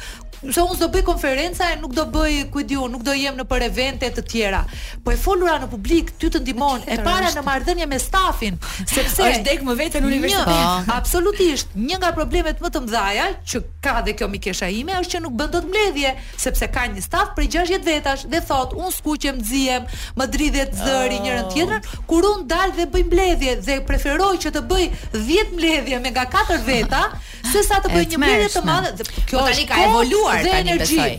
se 0.50 0.62
unë 0.66 0.78
do 0.82 0.88
bëj 0.90 1.04
konferenca 1.06 1.68
e 1.72 1.76
nuk 1.80 1.94
do 1.94 2.06
bëj 2.10 2.38
ku 2.54 2.64
di 2.66 2.74
nuk 2.76 3.04
do 3.06 3.14
jem 3.14 3.36
në 3.38 3.46
për 3.52 3.66
evente 3.68 4.10
të 4.16 4.24
tjera. 4.32 4.62
Po 5.06 5.14
e 5.14 5.18
folura 5.22 5.60
në 5.62 5.68
publik, 5.70 6.10
ty 6.20 6.32
të 6.34 6.42
ndihmon 6.42 6.82
e 6.90 6.98
para 7.06 7.30
në 7.36 7.44
marrëdhënie 7.46 7.86
me 7.92 8.00
stafin, 8.02 8.58
sepse 8.90 9.22
është 9.22 9.44
dek 9.46 9.62
më 9.68 9.76
vetën 9.84 10.06
universitet. 10.08 10.88
Absolutisht, 10.96 11.76
një 11.78 12.00
nga 12.02 12.14
problemet 12.18 12.62
më 12.64 12.72
të 12.74 12.82
mëdha 12.88 13.28
që 13.52 13.62
ka 13.86 14.00
dhe 14.08 14.16
kjo 14.18 14.30
mikesha 14.34 14.72
ime 14.74 14.96
është 14.98 15.14
që 15.16 15.22
nuk 15.28 15.38
bën 15.42 15.52
dot 15.54 15.68
mbledhje, 15.70 16.16
sepse 16.42 16.70
ka 16.74 16.88
një 16.96 17.04
staf 17.06 17.36
prej 17.38 17.52
60 17.60 17.86
vetash 17.86 18.26
dhe 18.32 18.42
thot, 18.50 18.74
unë 18.78 18.94
skuqem, 18.98 19.38
nxiem, 19.44 19.86
më 20.18 20.30
dridhet 20.34 20.74
zëri 20.78 21.20
oh. 21.20 21.26
njërin 21.28 21.52
tjetër, 21.54 21.94
kur 22.10 22.26
unë 22.32 22.48
dal 22.50 22.74
dhe 22.78 22.88
bëj 22.94 23.06
mbledhje 23.10 23.56
dhe 23.68 23.78
preferoj 23.90 24.34
që 24.46 24.54
të 24.56 24.66
bëj 24.72 24.84
10 25.18 25.54
mbledhje 25.58 26.02
me 26.06 26.14
nga 26.16 26.26
4 26.34 26.60
veta, 26.68 27.04
sesa 27.52 27.82
të 27.84 27.92
bëj 27.94 28.08
një 28.16 28.22
mbledhje 28.24 28.52
të 28.58 28.64
madhe. 28.68 28.94
Po 29.04 29.28
kjo 29.34 29.44
tani 29.50 29.66
ka 29.70 29.80
evoluar 29.88 30.31
dhe 30.36 30.50
tani 30.54 30.78
besoj. 30.80 31.18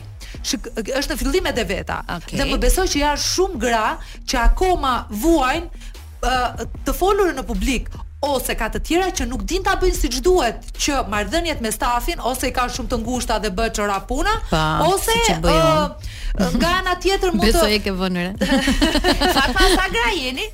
Shk, 0.48 0.68
është 0.88 1.14
në 1.14 1.18
fillimet 1.20 1.58
e 1.60 1.66
veta. 1.68 2.00
Okay. 2.20 2.38
Dhe 2.40 2.46
më 2.50 2.60
besoj 2.62 2.86
që 2.90 3.02
janë 3.04 3.22
shumë 3.26 3.60
gra 3.62 3.96
që 4.32 4.38
akoma 4.48 4.94
vuajnë 5.10 5.84
uh, 6.22 6.64
të 6.86 6.94
folur 6.96 7.34
në 7.36 7.44
publik 7.46 7.90
ose 8.22 8.54
ka 8.54 8.68
të 8.70 8.80
tjera 8.86 9.08
që 9.10 9.24
nuk 9.26 9.42
din 9.50 9.64
ta 9.66 9.74
bëjnë 9.82 9.96
siç 9.98 10.20
duhet, 10.22 10.68
që 10.78 11.00
marrdhëniet 11.10 11.60
me 11.64 11.72
stafin 11.74 12.20
ose 12.32 12.46
i 12.46 12.52
kanë 12.54 12.70
shumë 12.76 12.92
të 12.92 13.00
ngushta 13.02 13.40
dhe 13.42 13.50
bëhet 13.58 13.74
çora 13.80 13.98
puna, 14.06 14.36
pa, 14.50 14.62
ose 14.86 15.16
si 15.26 15.34
uh, 15.34 16.54
nga 16.58 16.70
ana 16.84 16.94
tjetër 17.02 17.34
mund 17.34 17.42
të 17.42 17.50
Besoj 17.50 17.74
e 17.74 17.82
ke 17.82 17.94
vënë. 17.98 18.28
Sa 19.34 19.48
pa 19.56 19.66
sa 19.74 19.88
gra 19.90 20.12
jeni? 20.14 20.46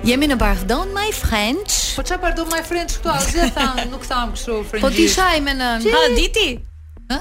Jemi 0.09 0.27
në 0.31 0.39
Bar 0.41 0.65
Don 0.69 0.91
My 0.97 1.07
French. 1.19 1.79
Po 1.95 2.03
çfarë 2.03 2.35
do 2.41 2.47
My 2.51 2.61
French 2.67 2.99
këtu? 2.99 3.13
Azi 3.15 3.47
tha, 3.55 3.87
nuk 3.93 4.03
tham 4.09 4.35
këshu 4.35 4.59
frëngjish. 4.67 4.83
Po 4.83 4.91
ti 4.99 5.07
shajmë 5.15 5.57
në. 5.61 5.73
Ha 5.93 6.03
diti? 6.17 6.47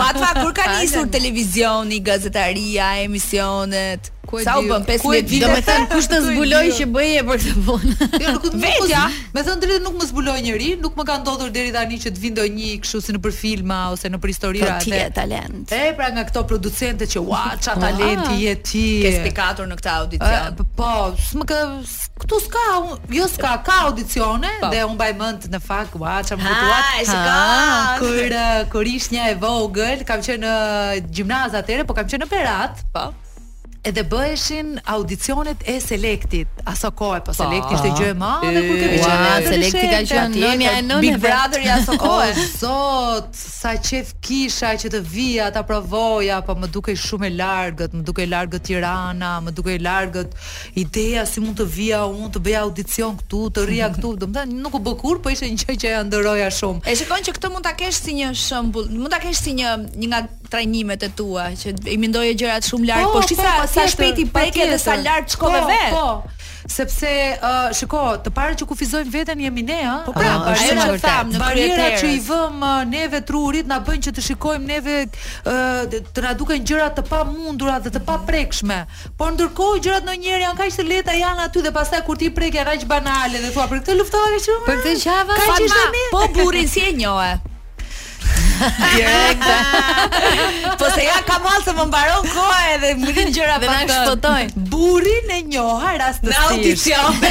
Fatfa 0.00 0.32
kur 0.40 0.54
ka 0.56 0.70
nisur 0.78 1.10
televizioni, 1.12 2.00
gazetaria, 2.04 2.94
emisionet. 3.04 4.12
Ku 4.30 4.36
e 4.38 4.42
di? 4.42 4.48
Sa 4.48 4.56
u 4.56 4.62
bën 4.62 4.86
5000? 4.86 5.40
Do 5.40 5.48
të 5.48 5.62
them 5.74 5.86
kush 5.90 6.06
të 6.10 6.18
zbuloj 6.28 6.64
që 6.78 6.86
bëje 6.94 7.22
për 7.28 7.38
këtë 7.44 7.62
punë. 7.66 7.94
Jo, 8.22 8.32
nuk 8.36 8.46
më 8.54 8.72
vetja. 8.78 9.00
Me 9.34 9.42
thënë 9.46 9.62
drejtë 9.64 9.84
nuk 9.86 9.96
më 9.98 10.06
zbuloj 10.10 10.34
njëri, 10.46 10.68
nuk 10.84 10.94
më 11.00 11.06
ka 11.10 11.16
ndodhur 11.24 11.50
deri 11.54 11.72
tani 11.74 11.98
që 12.04 12.12
të 12.14 12.22
vinë 12.22 12.36
ndonjë 12.36 12.68
kështu 12.84 13.00
si 13.06 13.16
nëpër 13.16 13.34
filma 13.34 13.78
ose 13.94 14.10
nëpër 14.12 14.32
histori 14.32 14.62
atë. 14.62 14.70
Pra, 14.70 14.82
ti 14.84 14.94
je 14.94 15.08
talent. 15.18 15.74
E 15.74 15.94
pra 15.98 16.10
nga 16.14 16.24
këto 16.28 16.44
producentë 16.52 17.08
që 17.14 17.24
ua, 17.26 17.40
ç'a 17.58 17.74
talent 17.84 18.30
je 18.38 18.54
ti. 18.70 18.84
Ke 19.06 19.12
spektator 19.18 19.66
në 19.72 19.78
këtë 19.80 19.94
audicion. 19.96 20.62
Po, 20.78 20.92
s'më 21.28 21.46
ka 21.50 21.60
këtu 22.20 22.38
s'ka, 22.44 22.64
jo 23.18 23.26
s'ka, 23.34 23.52
ka 23.66 23.78
audicione 23.88 24.52
po. 24.60 24.70
dhe 24.74 24.84
u 24.86 24.92
mbaj 24.94 25.12
mend 25.16 25.48
në 25.50 25.62
fakt 25.64 25.96
ua, 25.98 26.20
ç'a 26.26 26.38
më 26.38 26.54
thua. 26.54 26.80
Ai 26.98 27.08
s'ka. 27.08 27.96
Kur 28.02 28.76
kur 28.76 28.94
ish 28.94 29.10
një 29.16 29.26
e 29.34 29.38
vogël, 29.42 30.04
kam 30.06 30.22
qenë 30.26 30.44
në 30.44 30.54
gjimnaz 31.18 31.56
atëre, 31.62 31.82
po 31.88 31.96
kam 31.98 32.06
qenë 32.10 32.22
në 32.26 32.30
Perat, 32.30 32.84
po 32.94 33.08
edhe 33.82 34.02
bëheshin 34.04 34.78
audicionet 34.84 35.56
e 35.68 35.76
selektit. 35.80 36.48
Aso 36.68 36.90
kohë 36.96 37.22
po 37.24 37.32
selekti 37.36 37.76
ishte 37.78 37.92
gjë 37.96 38.08
e 38.12 38.16
madhe 38.20 38.62
kur 38.66 38.80
ke 38.80 38.88
qenë 39.00 39.52
selekti 39.54 39.84
ka 39.92 40.00
qenë 40.10 40.42
nënja 40.42 40.72
e 40.76 40.82
nënës. 40.84 41.06
Big 41.06 41.16
Brother 41.22 41.64
ja 41.64 41.78
aso 41.80 41.96
kohë. 42.00 42.34
Sot 42.50 43.30
sa 43.40 43.72
qef 43.80 44.12
kisha 44.26 44.74
që 44.82 44.92
të 44.94 45.00
vija 45.14 45.46
ta 45.54 45.62
provoja, 45.66 46.40
po 46.44 46.56
më 46.60 46.68
dukej 46.74 46.96
shumë 47.04 47.30
e 47.30 47.30
largët, 47.40 47.94
më 47.96 48.04
dukej 48.10 48.28
largët 48.32 48.66
Tirana, 48.70 49.30
më 49.46 49.54
dukej 49.58 49.78
largët 49.86 50.36
ideja 50.84 51.24
si 51.28 51.40
mund 51.44 51.56
të 51.62 51.66
vija 51.78 52.02
unë 52.10 52.30
të 52.36 52.44
bëja 52.50 52.64
audicion 52.66 53.16
këtu, 53.22 53.42
të 53.56 53.64
rria 53.70 53.88
këtu. 53.94 54.10
Domethënë 54.20 54.60
nuk 54.66 54.76
u 54.76 54.82
bë 54.90 54.94
kur, 55.00 55.22
po 55.24 55.32
ishte 55.32 55.48
një 55.48 55.64
gjë 55.70 55.78
që 55.84 55.94
ja 55.94 56.04
ndëroja 56.04 56.50
shumë. 56.58 56.84
E 56.90 56.98
shikon 57.00 57.24
që 57.24 57.34
këtë 57.38 57.52
mund 57.54 57.66
ta 57.66 57.72
kesh 57.80 58.02
si 58.04 58.18
një 58.20 58.34
shembull, 58.42 58.92
mund 59.00 59.14
ta 59.16 59.22
kesh 59.24 59.40
si 59.46 59.56
një 59.56 59.72
një 59.96 60.12
nga 60.12 60.20
trajnimet 60.50 61.04
e 61.06 61.06
tua 61.14 61.44
që 61.54 61.76
i 61.92 61.92
mendoje 62.02 62.32
gjërat 62.40 62.66
shumë 62.66 62.88
larg, 62.88 63.04
po, 63.14 63.20
po, 63.22 63.34
po, 63.38 63.50
po 63.60 63.66
sa 63.72 63.86
shpejt 63.88 64.18
i 64.24 64.28
prek 64.34 64.54
dhe 64.70 64.76
sa 64.82 64.94
lart 65.04 65.28
shkove 65.34 65.60
po, 65.60 65.68
vet. 65.68 65.90
Po. 65.94 66.36
Sepse 66.70 67.08
uh, 67.34 67.72
shiko, 67.74 67.98
të 68.22 68.30
parë 68.36 68.54
që 68.60 68.66
kufizojmë 68.68 69.10
veten 69.14 69.40
jemi 69.42 69.62
ne, 69.66 69.78
ha. 69.80 69.94
Ah. 69.96 70.02
Po 70.06 70.12
pra, 70.14 70.34
ajo 70.52 70.74
që 70.76 71.00
tham, 71.02 71.30
në 71.32 71.88
që 72.02 72.10
i 72.12 72.18
vëmë 72.26 72.60
uh, 72.60 72.84
neve 72.92 73.20
trurit 73.26 73.66
na 73.70 73.78
bën 73.86 74.04
që 74.06 74.12
të 74.18 74.24
shikojmë 74.28 74.68
neve 74.70 74.96
uh, 75.08 75.82
të 76.14 76.26
na 76.26 76.34
duken 76.38 76.62
gjëra 76.68 76.90
të 76.98 77.06
pamundura 77.08 77.78
dhe 77.86 77.94
të 77.96 78.04
paprekshme. 78.06 78.80
Por 79.18 79.34
ndërkohë 79.34 79.82
gjërat 79.88 80.06
ndonjëherë 80.06 80.46
janë 80.46 80.60
kaq 80.62 80.78
të 80.78 80.88
lehta 80.92 81.18
janë 81.18 81.46
aty 81.48 81.64
dhe 81.66 81.74
pastaj 81.80 82.04
kur 82.06 82.20
ti 82.22 82.30
prek 82.38 82.60
janë 82.60 82.76
kaq 82.76 82.88
banale 82.92 83.42
dhe 83.46 83.54
thua 83.56 83.66
për 83.72 83.82
këtë 83.82 83.98
luftove 84.02 84.42
shumë. 84.46 84.66
Për 84.70 84.82
këtë 84.82 85.14
ah. 85.18 85.38
qava, 85.38 85.94
po 86.14 86.26
burrin 86.38 86.70
si 86.76 86.86
e 86.92 86.98
njohë 87.02 87.38
po 90.78 90.84
se 90.94 91.04
ja 91.04 91.14
kam 91.26 91.42
mall 91.42 91.62
se 91.64 91.72
më 91.76 91.84
mbaron 91.88 92.24
koha 92.34 92.58
edhe 92.74 92.92
më 93.00 93.12
vjen 93.16 93.32
gjëra 93.32 93.58
pa. 93.62 93.78
Ne 93.86 94.50
Burrin 94.70 95.28
e 95.34 95.40
njoha 95.48 95.92
rastësisht. 96.00 96.30
Në 96.30 96.46
audicion. 96.50 97.24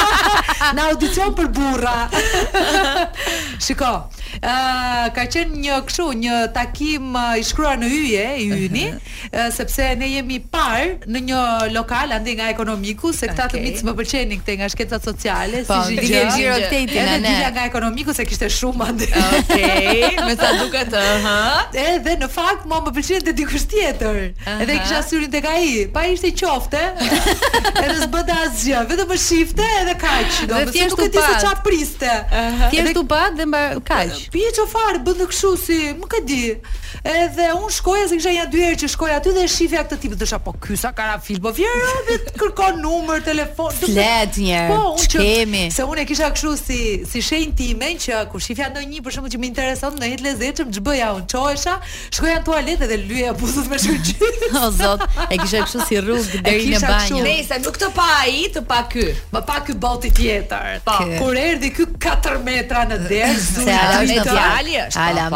Në 0.76 0.86
audicion 0.90 1.34
për 1.38 1.48
burra. 1.56 1.96
Shikoj 3.64 4.17
ka 5.16 5.24
qenë 5.32 5.58
një 5.62 5.76
kështu 5.88 6.06
një 6.22 6.36
takim 6.54 7.16
i 7.20 7.44
shkruar 7.46 7.76
në 7.80 7.88
hyje, 7.92 8.24
i 8.44 8.48
yni 8.68 8.84
sepse 9.58 9.88
ne 10.00 10.08
jemi 10.12 10.38
parë 10.52 11.08
në 11.10 11.22
një 11.28 11.42
lokal 11.74 12.12
andi 12.16 12.36
nga 12.38 12.48
ekonomiku 12.52 13.12
se 13.16 13.28
këta 13.30 13.46
okay. 13.48 13.58
të 13.60 13.66
mitë 13.66 13.88
më 13.88 13.94
pëlqeni 14.00 14.38
këte 14.42 14.56
nga 14.60 14.70
shkencat 14.74 15.08
sociale 15.10 15.62
si 15.64 15.98
gjë 15.98 16.06
gjë 16.06 16.22
gjë 16.38 16.40
gjë 16.40 16.68
gjë 16.74 17.18
gjë 17.24 17.34
gjë 17.40 17.52
nga 17.58 17.66
ekonomiku 17.70 18.14
se 18.18 18.26
kishte 18.28 18.48
shumë 18.58 18.88
andi 18.92 19.10
okay, 19.10 20.12
sa 20.42 20.52
duke 20.60 20.84
të 20.92 21.04
edhe 21.84 22.16
në 22.22 22.30
fakt 22.34 22.68
mua 22.70 22.80
më 22.86 22.94
pëlqeni 22.98 23.28
të 23.28 23.36
dikush 23.40 23.66
tjetër 23.72 24.20
edhe 24.56 24.78
kisha 24.84 25.02
syrin 25.08 25.32
të 25.34 25.42
ka 25.46 25.56
pa 25.96 26.04
ishte 26.14 26.30
qofte 26.40 26.84
as 27.98 28.10
bëta 28.14 28.34
asgjë, 28.46 28.82
vetëm 28.90 29.08
po 29.10 29.16
shifte 29.18 29.66
edhe 29.80 29.94
kaq. 30.00 30.36
Do 30.50 30.58
të 30.68 30.74
thjesht 30.74 30.98
të 31.00 31.06
di 31.14 31.22
se 31.26 31.36
çfarë 31.44 31.64
priste. 31.66 32.12
Thjesht 32.72 33.00
u 33.00 33.04
bë 33.10 33.20
dhe 33.38 33.46
mbar 33.50 33.78
kaq. 33.88 34.14
Pije 34.34 34.52
çofar, 34.58 34.98
bën 35.06 35.22
kështu 35.30 35.50
si, 35.60 35.78
nuk 35.98 36.14
e 36.18 36.22
di. 36.26 36.44
Edhe 37.08 37.48
un 37.56 37.70
shkoja 37.72 38.06
se 38.10 38.18
kisha 38.18 38.32
ja 38.34 38.44
dy 38.50 38.62
herë 38.66 38.78
që 38.82 38.90
shkoja 38.94 39.18
aty 39.20 39.32
dhe 39.36 39.44
e 39.46 39.50
shifja 39.52 39.82
këtë 39.86 39.98
tip 40.04 40.16
dosha 40.20 40.38
po 40.42 40.54
ky 40.64 40.76
sa 40.80 40.90
karafil 40.96 41.38
po 41.44 41.52
vjen 41.54 41.88
edhe 42.14 42.18
kërkon 42.40 42.80
numër 42.82 43.22
telefon. 43.26 43.74
Flet 43.82 44.38
një 44.40 44.54
herë. 44.54 44.74
Po 44.74 44.96
un 44.96 45.10
kemi. 45.14 45.64
Se 45.74 45.86
un 45.88 46.02
e 46.02 46.06
kisha 46.08 46.30
kështu 46.34 46.54
si 46.62 46.80
si 47.12 47.22
shenjë 47.24 47.54
time 47.60 47.92
që 48.04 48.22
kur 48.32 48.42
shifja 48.44 48.70
ndonjë 48.72 49.02
për 49.06 49.16
shembull 49.16 49.34
që 49.34 49.42
më 49.42 49.50
intereson 49.50 49.98
në 49.98 50.12
jetë 50.14 50.26
lezetshëm 50.28 50.72
ç'bëja 50.78 51.12
un 51.18 51.26
çohesha, 51.32 51.78
shkoja 52.16 52.38
në 52.40 52.44
tualet 52.48 52.84
edhe 52.88 52.98
lyeja 53.08 53.34
buzët 53.38 53.70
me 53.72 53.80
shurgjë. 53.84 54.34
O 54.58 54.68
zot, 54.74 55.02
e 55.32 55.36
kisha 55.38 55.60
kështu 55.62 55.84
si 55.86 55.96
rrugë 56.02 56.38
deri 56.44 56.70
në 56.72 56.78
banjë. 56.82 57.20
Nëse 57.24 57.56
nuk 57.62 57.76
të 57.80 57.88
pa 57.98 58.08
ai, 58.24 58.36
të 58.54 58.60
pa 58.70 58.80
ky. 58.92 59.04
Ma 59.34 59.40
pa 59.48 59.56
ky 59.66 59.74
balti 59.84 60.10
tjetër. 60.18 60.78
Po, 60.86 60.96
kur 61.18 61.38
erdhi 61.42 61.72
ky 61.76 61.88
4 62.08 62.38
metra 62.48 62.84
në 62.92 63.00
derë, 63.08 63.40
zonë. 63.48 63.66
Se 63.70 63.80
ala 63.80 64.04
me 64.04 64.20
djali 64.30 64.80
është. 64.84 65.08
Ala 65.08 65.26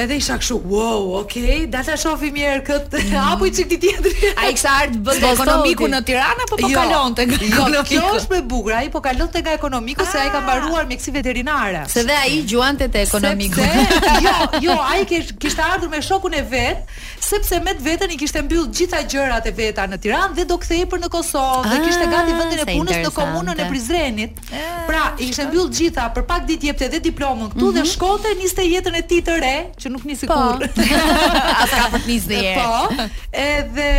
Edhe 0.00 0.16
isha 0.16 0.36
kështu, 0.40 0.54
wow, 0.64 1.08
okay, 1.18 1.66
data 1.72 1.92
shofi 2.02 2.30
mirë 2.32 2.60
kët. 2.64 2.94
Apo 3.20 3.44
i 3.44 3.50
çik 3.56 3.68
ti 3.68 3.76
tjetri. 3.82 4.30
Ai 4.40 4.52
kisha 4.56 4.72
art 4.86 4.94
bën 5.04 5.24
ekonomiku 5.34 5.88
në 5.92 5.98
Tiranë 6.08 6.46
apo 6.46 6.54
po, 6.54 6.62
po 6.62 6.70
jo. 6.70 6.78
kalonte 6.78 7.26
nga 7.28 7.36
jo, 7.36 7.50
ekonomiku. 7.50 7.76
Jo, 7.76 7.84
kjo 8.06 8.14
është 8.20 8.32
më 8.32 8.38
e 8.40 8.44
bukur, 8.54 8.74
ai 8.78 8.88
po 8.94 9.02
kalonte 9.04 9.42
nga 9.44 9.52
ekonomiku 9.58 10.06
se 10.08 10.22
ai 10.22 10.30
ka 10.32 10.40
ah. 10.40 10.46
mbaruar 10.46 10.88
mjeksi 10.88 11.12
veterinare. 11.18 11.82
Se 11.92 12.06
dhe 12.08 12.16
ai 12.16 12.38
gjuante 12.48 12.88
te 12.96 13.04
ekonomiku. 13.08 13.60
Jo, 14.20 14.32
jo, 14.60 14.74
ai 14.84 15.04
kishte 15.08 15.62
ardhur 15.64 15.88
me 15.92 16.00
shokun 16.04 16.34
e 16.36 16.40
vet, 16.50 16.90
sepse 17.24 17.56
me 17.64 17.72
vetën 17.84 18.10
i 18.12 18.16
kishte 18.20 18.40
mbyll 18.44 18.66
gjitha 18.74 19.00
gjërat 19.08 19.46
e 19.48 19.52
veta 19.56 19.86
në 19.88 19.98
Tiranë 20.02 20.36
dhe 20.36 20.44
do 20.50 20.56
kthehej 20.60 20.84
për 20.92 21.00
në 21.04 21.08
Kosovë 21.12 21.72
dhe 21.72 21.78
kishte 21.86 22.04
ah, 22.08 22.12
gati 22.12 22.34
vendin 22.36 22.62
e 22.64 22.66
punës 22.68 23.00
në 23.06 23.12
komunën 23.16 23.60
e 23.64 23.68
Prizrenit. 23.70 24.40
Ah, 24.48 24.82
pra, 24.88 25.04
i 25.22 25.30
kishte 25.30 25.46
mbyll 25.48 25.70
gjitha 25.78 26.08
për 26.16 26.26
pak 26.28 26.44
ditë 26.48 26.68
jepte 26.70 26.88
edhe 26.90 27.00
diplomën 27.08 27.48
këtu 27.54 27.72
dhe 27.78 27.80
mhm. 27.84 27.90
shkonte 27.94 28.34
niste 28.42 28.66
jetën 28.68 29.00
e 29.00 29.04
tij 29.10 29.22
të 29.30 29.38
re 29.44 29.54
nuk 29.92 30.04
nisi 30.06 30.24
po. 30.26 30.34
kur. 30.34 30.56
As 31.58 31.74
ka 31.74 31.86
për 31.92 32.04
të 32.04 32.06
nisë 32.06 32.30
ndjerë. 32.30 32.62
Po. 32.62 33.06
Edhe 33.42 33.90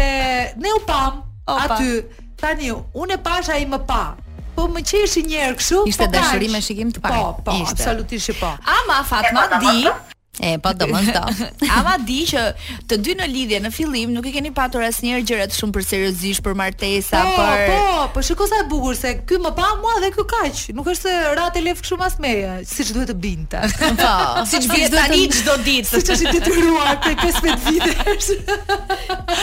ne 0.63 0.73
u 0.77 0.82
pam 0.88 1.21
Opa. 1.45 1.77
aty. 1.77 1.95
Tani 2.41 2.71
unë 2.73 3.19
pash 3.21 3.51
i 3.60 3.67
më 3.69 3.82
pa. 3.89 4.04
Po 4.56 4.67
më 4.71 4.84
qeshi 4.89 5.25
një 5.27 5.43
herë 5.45 5.60
kështu. 5.62 5.84
Ishte 5.91 6.08
po 6.10 6.13
dashuri 6.15 6.49
me 6.56 6.63
shikim 6.65 6.93
të 6.95 7.04
parë. 7.04 7.19
Po, 7.19 7.49
po, 7.49 7.60
Ishte. 7.62 7.77
absolutisht 7.84 8.39
po. 8.41 8.56
Ama 8.80 9.04
po, 9.04 9.10
Fatma 9.13 9.45
di, 9.62 9.75
E, 10.41 10.56
po 10.60 10.71
do 10.73 10.88
më 10.89 11.04
Ama 11.69 11.93
di 12.01 12.23
që 12.25 12.41
të 12.89 12.97
dy 13.06 13.13
në 13.19 13.27
lidhje 13.30 13.58
në 13.62 13.69
fillim 13.75 14.10
nuk 14.15 14.25
i 14.25 14.32
keni 14.34 14.49
patur 14.58 14.82
asë 14.88 15.04
njerë 15.06 15.25
gjërat 15.30 15.54
shumë 15.54 15.73
për 15.75 15.84
seriosisht, 15.86 16.41
për 16.47 16.56
martesa, 16.58 17.19
po, 17.30 17.36
për... 17.38 17.65
Po, 17.69 17.75
po, 17.93 18.06
po 18.15 18.23
shiko 18.25 18.47
sa 18.49 18.63
e 18.63 18.65
bugur 18.71 18.97
se 18.97 19.12
ky 19.30 19.38
më 19.43 19.51
pa 19.60 19.69
mua 19.84 19.99
dhe 20.01 20.10
ky 20.15 20.25
kaq. 20.32 20.63
Nuk 20.73 20.89
është 20.95 21.12
se 21.13 21.36
ratë 21.38 21.62
e 21.62 21.63
lefë 21.67 21.86
këshumë 21.86 22.06
asë 22.08 22.23
meja, 22.25 22.56
si 22.71 22.86
që 22.88 22.95
duhet 22.97 23.12
të 23.12 23.17
binte. 23.25 23.62
Po, 23.99 24.15
si 24.49 24.63
që 24.63 24.71
vjetë 24.71 24.89
tani 24.95 25.27
që 25.36 25.43
do 25.45 25.56
ditë. 25.67 25.91
Si 25.91 26.01
që 26.08 26.17
është 26.17 26.25
i 26.25 26.34
detyruar 26.39 26.89
për 27.06 27.19
15 27.21 27.62
vitesh. 27.67 28.32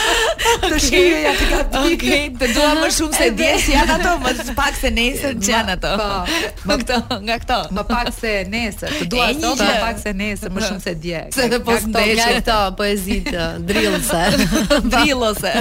të 0.49 0.67
okay. 0.67 0.83
shkirë 0.83 1.23
ja 1.23 1.31
të 1.37 1.47
ka 1.47 1.61
të 1.71 2.19
të 2.41 2.51
duha 2.57 2.73
më 2.83 2.91
shumë 2.97 3.15
se 3.21 3.29
dje 3.39 3.49
si 3.63 3.71
janë 3.77 3.95
ato, 3.95 4.13
më 4.25 4.57
pak 4.59 4.75
se 4.83 4.91
nesër 4.99 5.39
që 5.39 5.55
janë 5.55 5.75
ato. 5.77 5.95
Po, 6.03 6.43
më, 6.67 6.79
këto, 6.83 6.99
nga 7.29 7.39
këto. 7.45 7.59
pak 7.93 8.11
se 8.19 8.35
nesër, 8.51 8.99
të 9.05 9.09
duha 9.13 9.31
më 9.63 9.73
pak 9.85 10.03
se 10.03 10.13
nesër, 10.25 10.53
më 10.57 10.65
shumë 10.67 10.81
se 10.83 10.88
se 10.89 10.95
dje. 10.95 11.27
Se 11.33 11.47
ka, 11.51 11.59
po 11.65 11.73
ndeshë 11.85 12.27
këto 12.39 12.57
poezit 12.79 13.29
drillse. 13.67 14.21
Drillose. 14.91 15.53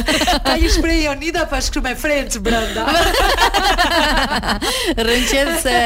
Ka 0.45 0.55
një 0.61 0.71
shprehje 0.77 1.05
Jonida 1.09 1.45
pa 1.51 1.61
shkruar 1.64 1.87
me 1.91 1.95
French 1.99 2.38
brenda. 2.45 2.87
Rënqet 5.09 5.51
se 5.62 5.79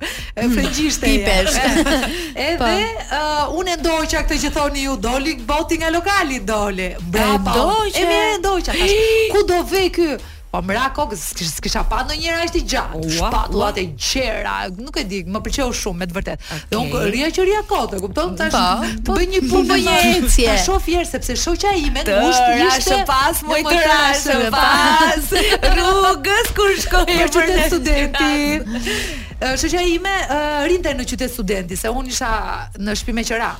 e 0.00 0.48
frëngjishte. 0.54 1.14
Edhe 1.20 2.50
po. 2.60 2.72
uh, 2.72 3.54
unë 3.60 3.76
e 3.76 3.78
ndoqa 3.82 4.20
këtë 4.26 4.40
që 4.46 4.52
thoni 4.56 4.84
ju, 4.88 4.96
doli 5.08 5.38
boti 5.46 5.80
nga 5.82 5.90
lokali, 5.94 6.42
doli. 6.50 6.90
Bravo. 7.00 7.86
E 7.94 8.04
mirë 8.04 8.36
e 8.36 8.40
ndoqa. 8.42 8.76
Ku 9.36 9.46
do 9.48 9.62
vë 9.72 9.86
ky? 9.94 10.12
Po 10.50 10.58
mëra 10.66 10.82
rako, 10.88 11.04
s'kisha 11.14 11.84
pa 11.86 12.00
në 12.08 12.16
njëra 12.18 12.38
është 12.48 12.58
i 12.58 12.60
gjatë, 12.72 13.00
ua, 13.04 13.10
shpatullat 13.14 13.76
e 13.78 13.84
gjera, 14.02 14.54
nuk 14.82 14.96
e 14.98 15.04
di, 15.06 15.20
më 15.30 15.42
përqeu 15.46 15.70
shumë, 15.78 15.98
me 16.00 16.08
të 16.10 16.16
vërtet. 16.16 16.42
Okay. 16.42 16.64
Dhe 16.72 16.80
unë 16.80 17.02
rria 17.04 17.28
që 17.36 17.44
rria 17.46 17.60
kote, 17.70 18.00
kupton? 18.02 18.32
Ta 18.38 18.48
po, 18.56 18.64
të 18.80 18.88
bëj 19.06 19.06
po, 19.06 19.18
një 19.36 19.42
punë 19.44 19.68
po, 19.68 19.76
më 19.76 19.76
një 19.84 19.94
ecje. 20.16 20.48
Ta 20.50 20.56
shumë 20.64 20.82
fjerë, 20.88 21.06
sepse 21.12 21.36
shoqa 21.44 21.76
ime, 21.78 21.94
me 22.00 22.02
të 22.08 22.16
ushtë 22.24 22.50
ishte... 22.64 22.98
Të 22.98 23.06
pas, 23.12 23.44
më 23.46 23.60
të 23.68 23.76
rrashë 23.86 24.40
pas, 24.56 25.30
rrugës 25.78 26.50
kur 26.58 26.74
shkojë 26.88 27.22
për, 27.22 27.32
për 27.38 27.54
të 27.54 27.70
studenti. 27.70 28.92
Shoqa 29.62 29.86
i 29.86 29.96
me 30.08 30.16
rrinte 30.66 30.96
në 30.98 31.08
qytet 31.14 31.36
studenti, 31.38 31.78
se 31.84 31.94
unë 31.94 32.10
isha 32.16 32.34
në 32.82 32.98
shpime 33.04 33.22
qëra. 33.30 33.54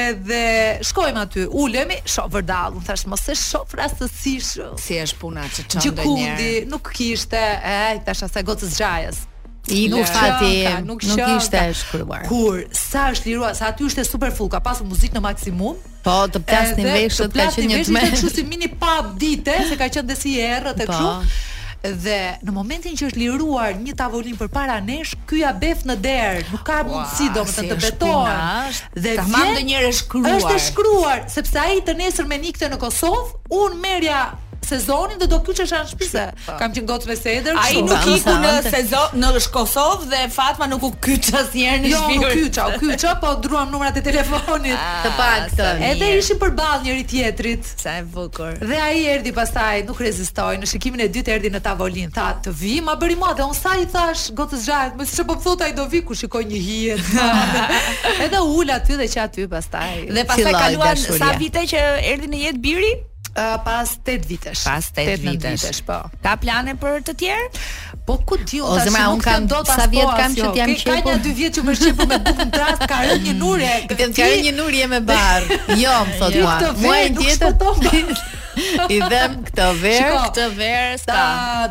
edhe 0.08 0.42
shkojm 0.88 1.20
aty 1.26 1.44
ulemi 1.60 2.00
shoh 2.08 2.30
vërdall 2.32 2.80
un 2.80 2.84
thash 2.88 3.04
mos 3.04 3.28
e 3.28 3.36
shoh 3.36 3.68
frastësisht 3.68 4.64
si 4.80 4.96
është 5.04 5.20
puna 5.20 5.44
që 5.44 5.66
çon 5.66 5.84
ndonjë 5.84 5.96
gjikundi 6.00 6.68
nuk 6.72 6.88
kishte 6.96 7.42
ai 7.76 7.98
tash 8.08 8.24
asaj 8.24 8.48
gocës 8.48 8.80
xhajës 8.80 9.26
I 9.70 9.86
nuk 9.88 10.06
fati, 10.06 10.54
nuk, 10.84 11.00
nuk 11.04 11.30
ishte 11.38 11.60
shkruar. 11.78 12.24
Kur 12.28 12.64
sa 12.74 13.08
është 13.14 13.30
lirua, 13.30 13.52
sa 13.54 13.68
aty 13.72 13.86
është 13.90 14.04
super 14.08 14.32
full, 14.34 14.50
ka 14.52 14.58
pasur 14.64 14.88
muzikë 14.88 15.16
në 15.18 15.22
maksimum. 15.28 15.78
Po, 16.04 16.16
të 16.32 16.42
plasnin 16.48 16.88
veshët, 16.88 17.36
ka 17.36 17.46
qenë 17.54 17.70
një 17.70 17.78
të 17.86 17.94
me. 17.94 18.02
Të 18.02 18.10
plasnin 18.10 18.34
si 18.34 18.44
mini 18.50 18.70
pap 18.82 19.14
dite, 19.20 19.56
se 19.68 19.78
ka 19.80 19.90
qenë 19.94 20.10
dhe 20.10 20.18
si 20.22 20.36
erët 20.42 20.82
e 20.84 20.88
po. 20.90 20.98
kështu. 20.98 21.48
Dhe 22.04 22.16
në 22.44 22.52
momentin 22.52 22.92
që 22.98 23.06
është 23.08 23.16
liruar 23.22 23.78
një 23.80 23.94
tavolin 23.96 24.36
për 24.36 24.50
para 24.52 24.76
nesh, 24.84 25.14
kuja 25.28 25.54
bef 25.56 25.86
në 25.88 25.94
derë, 26.06 26.42
nuk 26.50 26.66
ka 26.66 26.82
mundësi 26.84 27.30
do 27.36 27.46
më 27.46 27.54
të 27.56 27.70
të 27.70 27.78
beton. 27.86 28.36
Dhe 29.00 29.14
ta 29.22 29.46
vjen, 29.54 29.80
është 29.86 30.52
e 30.52 30.60
shkruar, 30.66 31.24
sepse 31.32 31.62
a 31.62 31.70
i 31.72 31.80
të 31.86 31.96
nesër 32.02 32.28
me 32.28 32.36
nikte 32.42 32.68
në 32.68 32.76
Kosovë, 32.82 33.24
unë 33.62 33.80
merja 33.86 34.24
sezonin 34.66 35.18
dhe 35.20 35.28
do 35.30 35.38
kyçesha 35.44 35.80
në 35.82 35.90
shtëpi. 35.90 36.08
Kam 36.58 36.72
qenë 36.74 36.88
gocë 36.90 37.10
me 37.10 37.16
sedër. 37.18 37.58
Ai 37.60 37.80
nuk 37.86 38.06
iku 38.16 38.36
në 38.42 38.52
sezon 38.66 39.20
në 39.20 39.32
Kosovë 39.54 40.08
dhe 40.12 40.20
Fatma 40.34 40.66
nuk 40.70 40.84
u 40.86 40.90
kyç 41.06 41.30
asnjëherë 41.40 41.82
në 41.82 41.90
shtëpi. 41.92 42.16
Jo, 42.16 42.20
nuk 42.20 42.36
kyça, 42.36 42.66
u 42.76 42.82
kyça, 42.84 43.14
po 43.22 43.32
druam 43.42 43.70
numrat 43.72 43.96
e 43.98 44.02
telefonit. 44.06 44.76
A, 44.76 44.82
ah, 44.92 45.00
të 45.04 45.12
paktën. 45.18 45.80
Edhe 45.90 46.10
ishin 46.18 46.38
përballë 46.40 46.82
njëri 46.86 47.06
tjetrit. 47.12 47.70
Sa 47.80 47.96
e 48.00 48.04
bukur. 48.06 48.60
Dhe 48.60 48.78
ai 48.84 49.02
erdhi 49.14 49.32
pastaj, 49.36 49.82
nuk 49.88 50.00
rezistoi. 50.04 50.58
Në 50.62 50.70
shikimin 50.70 51.02
e 51.06 51.10
dytë 51.12 51.34
erdhi 51.38 51.52
në 51.54 51.62
tavolin. 51.64 52.12
Tha, 52.14 52.28
"Të 52.46 52.54
vi, 52.60 52.76
ma 52.88 52.94
bëri 53.00 53.18
mua 53.18 53.32
dhe 53.38 53.46
on 53.48 53.54
sa 53.56 53.74
i 53.82 53.88
thash 53.92 54.30
gocës 54.38 54.64
xhahet, 54.68 54.96
më 55.00 55.08
siç 55.10 55.24
po 55.26 55.38
thot 55.44 55.64
ai 55.66 55.72
do 55.76 55.88
vi 55.92 56.04
ku 56.06 56.14
shikoj 56.14 56.44
një 56.52 56.60
hije." 56.68 56.98
edhe 58.28 58.38
ula 58.38 58.78
aty 58.80 59.00
dhe 59.00 59.08
që 59.14 59.24
aty 59.26 59.48
pastaj. 59.50 60.10
Dhe 60.14 60.24
pastaj 60.30 60.54
kaluan 60.62 60.96
sa 61.10 61.32
vite 61.40 61.64
që 61.74 61.78
erdhi 62.12 62.28
në 62.34 62.44
jetë 62.48 62.60
biri? 62.66 62.92
Uh, 63.36 63.56
pas 63.64 63.84
8 64.04 64.26
vitesh. 64.26 64.62
Pas 64.64 64.90
8 64.96 65.18
vitesh. 65.22 65.50
vitesh. 65.62 65.80
po. 65.86 65.98
Ka 66.22 66.34
plane 66.36 66.74
për 66.82 66.98
të 67.06 67.14
tjerë? 67.22 67.66
Po 68.06 68.16
ku 68.26 68.38
ti 68.42 68.58
u 68.58 68.66
tash 68.74 68.90
nuk 68.90 69.14
un 69.14 69.20
kam 69.22 69.46
dot 69.46 69.66
sa 69.70 69.84
po, 69.86 69.90
vjet 69.94 70.10
kam 70.18 70.34
që 70.34 70.50
jam 70.58 70.74
qepur. 70.74 70.98
Ka 71.06 71.14
një 71.14 71.22
2 71.28 71.36
vjet 71.38 71.54
që 71.60 71.64
më 71.68 71.76
qepur 71.84 72.08
me 72.10 72.18
bukën 72.26 72.50
trast, 72.56 72.84
ka 72.90 72.98
rënë 73.06 73.22
një 73.28 73.36
nurje. 73.44 73.70
Vetëm 73.94 74.16
ka 74.18 74.28
rënë 74.34 74.42
një 74.48 74.54
nurje 74.58 74.90
me 74.94 75.00
barr. 75.12 75.46
Jo, 75.84 75.94
më 76.10 76.18
thot 76.18 76.82
mua. 76.82 76.98
Mua 77.06 77.96
e 78.02 78.04
I 78.88 78.98
them 79.10 79.36
këtë 79.46 79.66
verë, 79.80 80.10
këtë 80.26 80.44
verë 80.58 80.96
sta. 81.00 81.18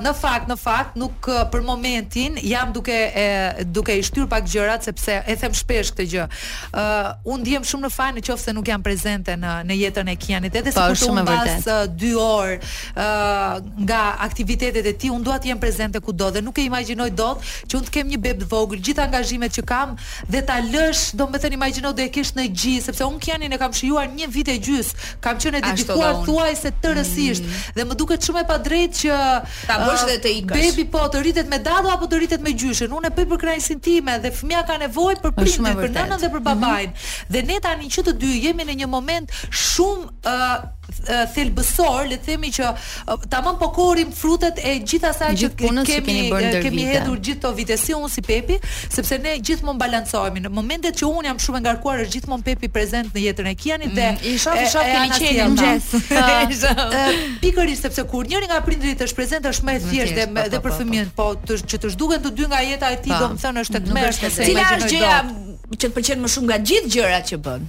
Në 0.04 0.14
fakt, 0.16 0.48
në 0.50 0.56
fakt 0.60 0.96
nuk 1.00 1.28
uh, 1.32 1.42
për 1.52 1.64
momentin 1.68 2.38
jam 2.46 2.72
duke 2.76 2.94
e, 2.94 3.66
duke 3.68 3.94
i 4.00 4.04
shtyr 4.06 4.28
pak 4.32 4.48
gjërat 4.50 4.88
sepse 4.88 5.18
e 5.30 5.36
them 5.42 5.56
shpesh 5.58 5.92
këtë 5.94 6.06
gjë. 6.14 6.26
Ë 6.26 6.84
uh, 6.84 7.32
un 7.34 7.44
ndiem 7.44 7.66
shumë 7.68 7.88
në 7.88 7.92
fajin 7.94 8.20
nëse 8.20 8.54
nuk 8.56 8.70
jam 8.72 8.84
prezente 8.86 9.36
në 9.40 9.56
në 9.70 9.80
jetën 9.84 10.12
e 10.12 10.16
Kianit. 10.20 10.56
Edhe 10.62 10.74
po, 10.76 10.86
sikur 10.94 10.96
të 10.96 11.10
humbas 11.12 11.30
vërtet. 11.32 11.68
Uh, 11.68 11.82
dy 12.04 12.12
orë 12.16 12.58
ë 12.58 13.08
uh, 13.08 13.68
nga 13.90 14.02
aktivitetet 14.28 14.88
e 14.88 14.96
ti, 15.00 15.12
un 15.14 15.24
dua 15.24 15.40
të 15.44 15.52
jem 15.52 15.62
prezente 15.62 16.02
kudo 16.04 16.32
dhe 16.36 16.44
nuk 16.46 16.62
e 16.64 16.68
imagjinoj 16.70 17.10
dot 17.18 17.44
që 17.70 17.80
un 17.80 17.88
të 17.88 17.96
kem 18.00 18.12
një 18.14 18.22
bebë 18.28 18.50
vogël, 18.52 18.82
gjithë 18.86 19.04
angazhimet 19.08 19.54
që 19.60 19.66
kam 19.68 19.94
dhe 20.30 20.42
ta 20.48 20.60
lësh, 20.64 21.12
domethënë 21.20 21.58
imagjino 21.60 21.92
do 21.98 22.04
e 22.06 22.10
kish 22.14 22.32
në 22.38 22.48
gjithë 22.50 22.84
sepse 22.90 23.08
un 23.08 23.20
Kianin 23.22 23.54
e 23.56 23.60
kam 23.62 23.74
shijuar 23.76 24.10
një 24.16 24.30
vit 24.34 24.54
e 24.54 24.58
gjys. 24.58 24.94
Kam 25.24 25.40
qenë 25.42 25.64
dedikuar 25.66 26.22
thuajse 26.28 26.69
ishte 26.70 26.94
rësisht 26.98 27.46
mm. 27.46 27.76
dhe 27.78 27.86
më 27.90 27.98
duket 28.02 28.26
shumë 28.28 28.44
e 28.44 28.48
pa 28.50 28.58
drejtë 28.66 29.02
që 29.02 29.20
ta 29.70 29.78
bësh 29.84 30.04
uh, 30.04 30.10
dhe 30.10 30.18
të 30.26 30.34
ikësh. 30.40 30.58
Bebi 30.60 30.86
po 30.94 31.04
të 31.14 31.22
rritet 31.24 31.52
me 31.52 31.60
dadë 31.66 31.94
apo 31.96 32.10
të 32.12 32.20
rritet 32.22 32.46
me 32.46 32.54
gjyshin. 32.62 32.94
Unë 33.00 33.12
e 33.12 33.16
pëj 33.18 33.28
për 33.34 33.42
krajsin 33.46 33.82
time 33.86 34.18
dhe 34.24 34.32
fëmia 34.40 34.64
ka 34.70 34.78
nevojë 34.86 35.22
për 35.24 35.36
po, 35.40 35.44
prindin, 35.44 35.72
për 35.82 35.94
nënën 36.00 36.18
dhe 36.26 36.32
për 36.38 36.44
babain. 36.50 36.90
Mm 36.90 36.94
-hmm. 36.94 37.32
Dhe 37.36 37.44
ne 37.54 37.60
tani 37.68 37.90
që 37.96 38.06
të 38.10 38.18
dy 38.22 38.34
jemi 38.48 38.66
në 38.70 38.76
një 38.82 38.92
moment 38.98 39.32
shumë 39.52 40.06
uh, 40.26 40.68
thelbësor, 41.34 42.06
le 42.10 42.18
të 42.18 42.24
themi 42.34 42.50
që 42.54 42.70
tamam 43.32 43.58
po 43.62 43.70
korrim 43.76 44.12
frutet 44.16 44.60
e 44.66 44.74
gjithë 44.80 45.10
asaj 45.12 45.30
që 45.42 45.50
kemi 45.60 45.84
që 45.86 46.00
kemi, 46.02 46.64
kemi 46.64 46.86
hedhur 46.90 47.20
gjithë 47.28 47.42
to 47.46 47.52
vitet 47.58 47.80
si 47.82 47.96
unë 47.98 48.12
si 48.14 48.24
Pepi, 48.26 48.58
sepse 48.92 49.20
ne 49.24 49.36
gjithmonë 49.40 49.80
balancohemi. 49.82 50.44
Në 50.46 50.52
momentet 50.54 51.00
që 51.00 51.08
unë 51.10 51.30
jam 51.32 51.42
shumë 51.46 51.62
ngarkuar 51.66 52.04
është 52.06 52.16
gjithmonë 52.18 52.48
Pepi 52.50 52.70
i 52.70 52.86
në 52.90 53.24
jetën 53.26 53.48
e 53.52 53.56
Kianit 53.56 53.90
mm, 53.90 53.96
dhe 53.96 54.34
i 54.34 54.38
shoh 54.42 54.60
i 54.60 54.66
shoh 54.70 54.86
keni 54.86 55.18
qenë 55.18 55.48
në 55.54 55.80
mëngjes. 56.10 56.62
Pikërisht 57.44 57.88
sepse 57.88 58.04
kur 58.10 58.28
njëri 58.30 58.48
nga 58.50 58.62
prindrit 58.66 59.02
është 59.06 59.16
prezent, 59.20 59.46
është 59.52 59.66
më 59.70 59.76
e 59.80 59.84
thjeshtë 59.88 60.22
dhe 60.22 60.28
po, 60.28 60.48
dhe 60.48 60.60
po, 60.60 60.68
për 60.68 60.72
po, 60.72 60.78
fëmijën, 60.80 61.12
po 61.20 61.30
të 61.46 61.60
që 61.70 61.82
të 61.84 61.94
zhduken 61.96 62.24
të 62.26 62.34
dy 62.38 62.48
nga 62.52 62.62
jeta 62.70 62.92
e 62.96 63.00
tij, 63.04 63.18
domethënë 63.24 63.66
është 63.66 63.84
të 63.88 63.98
mëshkë. 64.00 64.32
Cila 64.40 64.68
është 64.78 64.94
gjëja 64.94 65.18
që 65.80 65.84
të 65.88 65.94
pëlqen 65.98 66.24
më 66.26 66.34
shumë 66.36 66.52
nga 66.52 66.62
gjithë 66.72 66.94
gjërat 66.96 67.30
që 67.34 67.40
bën? 67.48 67.68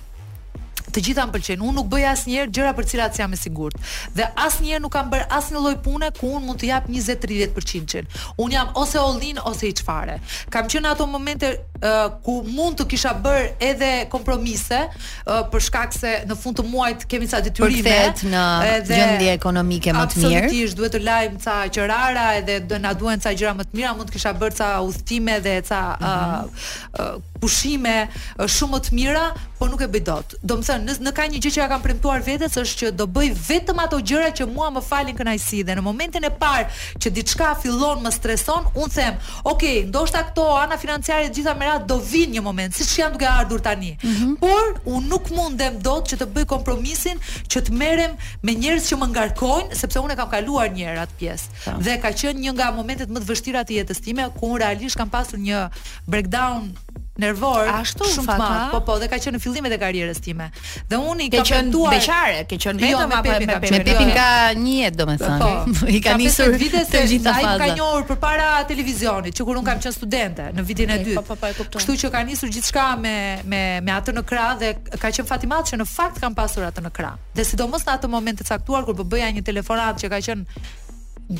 të 0.94 1.02
gjitha 1.06 1.24
më 1.28 1.34
pëlqejnë. 1.36 1.64
Unë 1.66 1.76
nuk 1.80 1.88
bëj 1.92 2.06
asnjëherë 2.14 2.52
gjëra 2.56 2.72
për 2.78 2.88
cilat 2.90 3.18
jam 3.20 3.34
e 3.34 3.38
sigurt. 3.38 3.78
Dhe 4.16 4.26
asnjëherë 4.46 4.82
nuk 4.84 4.92
kam 4.94 5.10
bër 5.12 5.26
asnjë 5.38 5.62
lloj 5.64 5.74
pune 5.84 6.10
ku 6.18 6.32
unë 6.36 6.42
mund 6.50 6.60
të 6.60 6.70
jap 6.70 6.88
20-30%-in. 6.90 8.08
Unë 8.44 8.56
jam 8.56 8.72
ose 8.82 9.00
all 9.00 9.20
in 9.28 9.40
ose 9.50 9.68
i 9.70 9.74
fare. 9.86 10.18
Kam 10.52 10.68
qenë 10.70 10.92
ato 10.94 11.06
momente 11.10 11.52
uh, 11.52 12.10
ku 12.26 12.40
mund 12.48 12.78
të 12.80 12.88
kisha 12.92 13.14
bër 13.24 13.52
edhe 13.70 13.90
kompromise 14.12 14.82
uh, 14.90 15.42
për 15.52 15.64
shkak 15.68 15.96
se 15.96 16.14
në 16.28 16.38
fund 16.42 16.60
të 16.60 16.66
muajit 16.70 17.06
kemi 17.10 17.30
ca 17.30 17.40
detyrime. 17.44 17.98
në 18.20 18.76
gjendje 18.90 19.32
ekonomike 19.34 19.94
më 19.94 20.04
të 20.14 20.22
mirë. 20.22 20.44
Absolutisht 20.44 20.78
duhet 20.78 20.96
të 20.98 21.02
lajm 21.06 21.40
ca 21.44 21.58
qërara 21.74 22.28
edhe 22.40 22.60
do 22.70 22.78
na 22.82 22.92
duhen 22.94 23.20
ca 23.22 23.32
gjëra 23.32 23.54
më 23.60 23.68
të 23.70 23.78
mira, 23.80 23.94
mund 23.98 24.10
të 24.10 24.16
kisha 24.18 24.34
bër 24.40 24.54
ca 24.58 24.70
udhtime 24.84 25.38
dhe 25.44 25.58
ca 25.68 25.80
uh, 25.98 26.10
mhm. 26.10 26.50
uh, 26.92 27.28
pushime 27.40 27.96
uh, 28.06 28.44
shumë 28.44 28.74
më 28.74 28.78
të 28.86 28.94
mira, 28.96 29.24
po 29.58 29.68
nuk 29.70 29.80
e 29.84 29.88
bëj 29.92 30.02
dot. 30.06 30.34
Do 30.42 30.56
të 30.60 30.79
në, 30.84 30.94
në 31.06 31.12
ka 31.16 31.24
një 31.30 31.40
gjë 31.44 31.50
që 31.56 31.60
ja 31.62 31.66
kam 31.70 31.82
premtuar 31.84 32.22
vetes 32.24 32.56
është 32.58 32.80
që 32.80 32.90
do 32.98 33.06
bëj 33.14 33.30
vetëm 33.48 33.80
ato 33.82 33.98
gjëra 34.10 34.30
që 34.40 34.46
mua 34.50 34.68
më 34.74 34.82
falin 34.86 35.16
kënaqësi 35.18 35.62
dhe 35.68 35.76
në 35.78 35.84
momentin 35.84 36.26
e 36.26 36.30
parë 36.42 36.98
që 37.02 37.12
diçka 37.16 37.52
fillon 37.62 38.02
më 38.04 38.12
streson, 38.14 38.68
un 38.80 38.92
them, 38.94 39.18
ok, 39.50 39.64
ndoshta 39.90 40.22
këto 40.30 40.46
ana 40.56 40.78
financiare 40.82 41.28
të 41.28 41.38
gjitha 41.40 41.54
më 41.60 41.68
radh 41.70 41.86
do 41.90 41.98
vinë 42.10 42.36
një 42.38 42.44
moment, 42.46 42.76
siç 42.76 42.96
janë 43.00 43.16
duke 43.18 43.28
ardhur 43.30 43.62
tani. 43.64 43.92
Mm 44.04 44.14
-hmm. 44.14 44.36
Por 44.40 44.92
un 44.94 45.08
nuk 45.08 45.30
mundem 45.30 45.80
dot 45.82 46.08
që 46.10 46.16
të 46.20 46.26
bëj 46.34 46.46
kompromisin 46.54 47.18
që 47.50 47.58
të 47.66 47.70
merrem 47.72 48.12
me 48.42 48.52
njerëz 48.52 48.84
që 48.90 48.96
më 49.02 49.06
ngarkojnë, 49.14 49.74
sepse 49.82 50.00
un 50.00 50.10
e 50.10 50.16
kam 50.16 50.30
kaluar 50.30 50.68
një 50.76 50.84
herë 50.88 51.00
atë 51.06 51.14
pjesë. 51.20 51.46
Dhe 51.84 51.98
ka 52.02 52.08
qenë 52.08 52.38
një 52.44 52.50
nga 52.54 52.70
momentet 52.72 53.08
më 53.08 53.18
të 53.20 53.26
vështira 53.30 53.60
të 53.68 53.72
jetës 53.78 54.00
time 54.04 54.28
ku 54.40 54.46
un 54.52 54.58
realisht 54.60 54.96
kam 54.96 55.10
pasur 55.10 55.38
një 55.38 55.68
breakdown 56.06 56.68
nervor 57.18 57.66
Ashtu, 57.68 58.04
shumë 58.06 58.22
fat, 58.22 58.38
të 58.38 58.38
madh, 58.40 58.66
po 58.72 58.80
po, 58.86 58.94
dhe 59.02 59.08
ka 59.10 59.18
qenë 59.20 59.34
në 59.36 59.40
fillimet 59.42 59.72
e 59.74 59.78
karrierës 59.82 60.20
time. 60.22 60.46
Dhe 60.90 60.98
unë 61.00 61.24
i 61.26 61.30
kam 61.32 61.46
qenë 61.48 61.80
beqare, 61.94 62.42
ke 62.50 62.58
qenë 62.62 62.90
jo, 62.92 63.00
me 63.10 63.18
Pepin, 63.24 63.48
me 63.50 63.56
Pepin 63.82 64.08
jo, 64.08 64.14
ka 64.16 64.28
jo. 64.52 64.60
një 64.62 64.74
jetë 64.84 65.00
domethënë. 65.00 65.38
Po, 65.42 65.74
po. 65.80 65.90
I 65.96 66.02
ka 66.04 66.14
nisur 66.20 66.54
vite 66.60 66.84
të 66.90 67.02
gjitha 67.12 67.34
fazat. 67.34 67.64
Ai 67.66 67.70
ka 67.72 67.78
njohur 67.80 68.06
përpara 68.12 68.50
televizionit, 68.70 69.34
që 69.36 69.46
kur 69.48 69.58
unë 69.60 69.68
kam 69.72 69.80
qenë 69.84 69.96
studente 69.98 70.48
në 70.54 70.66
vitin 70.70 70.94
e 70.94 70.98
dytë. 71.04 71.20
Po, 71.20 71.26
po 71.32 71.38
po 71.42 71.50
e 71.50 71.54
kuptoj. 71.58 71.80
Kështu 71.82 71.98
që 72.04 72.12
ka 72.14 72.24
nisur 72.30 72.52
gjithçka 72.54 72.88
me 73.02 73.16
me 73.54 73.62
me 73.84 73.96
atë 73.96 74.14
në 74.16 74.26
krah 74.30 74.54
dhe 74.60 74.74
ka 74.94 75.08
qenë 75.10 75.26
fatimat 75.28 75.72
që 75.72 75.82
në 75.82 75.88
fakt 75.96 76.22
kanë 76.22 76.38
pasur 76.38 76.68
atë 76.70 76.86
në 76.86 76.94
krah. 77.00 77.18
Dhe 77.34 77.46
sidomos 77.52 77.86
në 77.88 77.98
atë 77.98 78.12
moment 78.12 78.38
të 78.40 78.48
caktuar 78.54 78.86
kur 78.86 78.94
po 79.00 79.04
bëja 79.16 79.32
një 79.34 79.44
telefonat 79.50 79.98
që 80.04 80.12
ka 80.14 80.22
qenë 80.28 80.78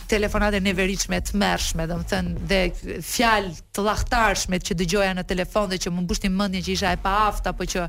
telefonate 0.07 0.61
neveritshme 0.63 1.19
të 1.19 1.35
mërshme, 1.41 1.83
domethënë 1.91 2.45
dhe 2.47 2.59
fjalë 3.03 3.49
të 3.75 3.83
llaqtarshme 3.87 4.59
që 4.67 4.77
dëgjoja 4.81 5.11
në 5.21 5.25
telefon 5.31 5.69
dhe 5.71 5.79
që 5.85 5.93
më 5.95 6.03
mbushnin 6.05 6.33
mendjen 6.37 6.65
që 6.67 6.73
isha 6.75 6.93
e 6.97 6.99
paaft 7.05 7.47
apo 7.47 7.67
që 7.73 7.85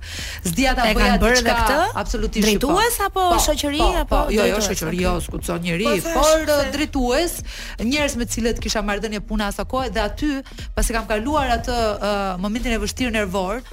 zdia 0.52 0.76
ta 0.78 0.86
bëja 0.96 1.16
diçka 1.22 1.56
këtë? 1.58 1.80
Absolutisht 2.04 2.46
po. 2.46 2.52
Drejtues 2.52 3.00
apo 3.08 3.26
po, 3.36 3.40
shoqëri 3.48 3.82
po, 3.82 3.90
apo? 4.04 4.22
Po, 4.28 4.36
jo, 4.36 4.46
jo, 4.52 4.62
shoqëri, 4.68 5.02
jo, 5.08 5.16
skuqson 5.26 5.64
njëri, 5.66 5.90
po, 6.06 6.14
por 6.20 6.46
drejtues, 6.76 7.40
njerëz 7.82 8.18
me 8.22 8.30
të 8.30 8.38
cilët 8.38 8.62
kisha 8.64 8.84
marrëdhënie 8.88 9.24
puna 9.30 9.50
asa 9.52 9.66
kohë 9.66 9.90
dhe 9.96 10.06
aty, 10.06 10.32
pasi 10.78 10.94
kam 10.96 11.10
kaluar 11.10 11.56
atë 11.58 11.80
uh, 11.90 12.24
momentin 12.44 12.78
e 12.78 12.82
vështirë 12.86 13.16
nervor, 13.18 13.64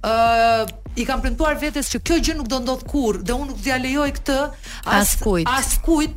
ë 0.00 0.16
uh, 0.16 0.68
i 0.98 1.04
kam 1.06 1.20
premtuar 1.22 1.54
vetes 1.60 1.86
që 1.92 1.98
kjo 2.08 2.14
gjë 2.26 2.32
nuk 2.40 2.48
do 2.50 2.58
ndodh 2.58 2.80
kur 2.90 3.20
dhe 3.22 3.30
unë 3.34 3.52
nuk 3.52 3.60
dhja 3.62 3.76
lejoj 3.78 4.06
këtë 4.16 4.38
as, 4.96 5.12
kujt 5.22 5.46
as 5.46 5.68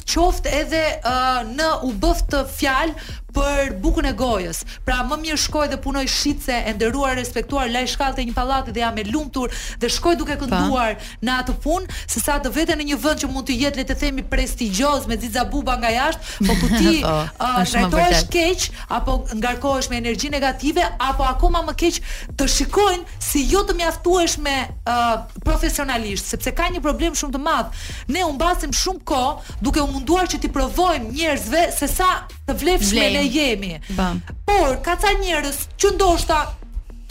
qoftë 0.10 0.54
edhe 0.58 0.80
uh, 1.06 1.44
në 1.54 1.68
u 1.86 1.92
bëft 2.02 2.34
fjal 2.58 2.96
për 3.36 3.72
bukën 3.82 4.08
e 4.12 4.14
gojës. 4.18 4.62
Pra 4.88 5.00
më 5.08 5.18
mirë 5.24 5.40
shkoj 5.46 5.66
dhe 5.74 5.78
punoj 5.84 6.04
shitse 6.10 6.54
e 6.68 6.74
nderuar, 6.76 7.16
respektuar 7.20 7.70
laj 7.72 7.86
shkallë 7.94 8.20
të 8.20 8.26
një 8.30 8.36
pallati 8.36 8.74
dhe 8.76 8.84
jam 8.84 8.98
e 9.02 9.06
lumtur 9.08 9.54
dhe 9.82 9.90
shkoj 9.96 10.16
duke 10.20 10.38
kënduar 10.42 10.96
pa. 11.00 11.10
në 11.26 11.38
atë 11.44 11.56
punë, 11.64 12.00
sesa 12.14 12.38
të 12.44 12.52
veten 12.56 12.80
në 12.82 12.90
një 12.92 13.00
vend 13.04 13.24
që 13.24 13.30
mund 13.34 13.48
të 13.50 13.58
jetë 13.64 13.80
le 13.82 13.86
të 13.92 13.98
themi 14.04 14.26
prestigjioz 14.32 15.08
me 15.10 15.18
xixa 15.22 15.46
buba 15.54 15.78
nga 15.82 15.92
jashtë, 15.96 16.48
po 16.48 16.56
ku 16.62 16.70
ti 16.76 16.94
oh, 17.08 17.32
uh, 17.38 17.62
shajtohesh 17.68 18.26
keq 18.34 18.68
apo 19.00 19.18
ngarkohesh 19.38 19.90
me 19.94 20.00
energji 20.02 20.30
negative 20.34 20.86
apo 21.10 21.26
akoma 21.28 21.64
më 21.70 21.76
keq 21.84 22.02
të 22.40 22.50
shikojnë 22.56 23.20
si 23.28 23.46
jo 23.52 23.64
të 23.68 23.76
mjaftuesh 23.82 24.38
me 24.44 24.58
uh, 24.68 25.22
profesionalisht, 25.46 26.28
sepse 26.34 26.52
ka 26.58 26.70
një 26.74 26.82
problem 26.84 27.16
shumë 27.18 27.36
të 27.38 27.42
madh. 27.44 27.84
Ne 28.12 28.26
u 28.28 28.34
mbasim 28.36 28.74
shumë 28.76 29.04
kohë 29.08 29.58
duke 29.64 29.82
u 29.84 29.88
munduar 29.94 30.28
që 30.32 30.42
ti 30.44 30.50
provojmë 30.52 31.12
njerëzve 31.16 31.68
se 31.78 31.88
sa 31.90 32.12
të 32.48 32.56
vlefshme 32.62 33.12
jemi. 33.30 33.82
Bam. 33.90 34.22
Por 34.48 34.82
ka 34.84 34.96
ca 34.96 35.14
njerëz 35.22 35.68
që 35.78 35.94
ndoshta 35.98 36.42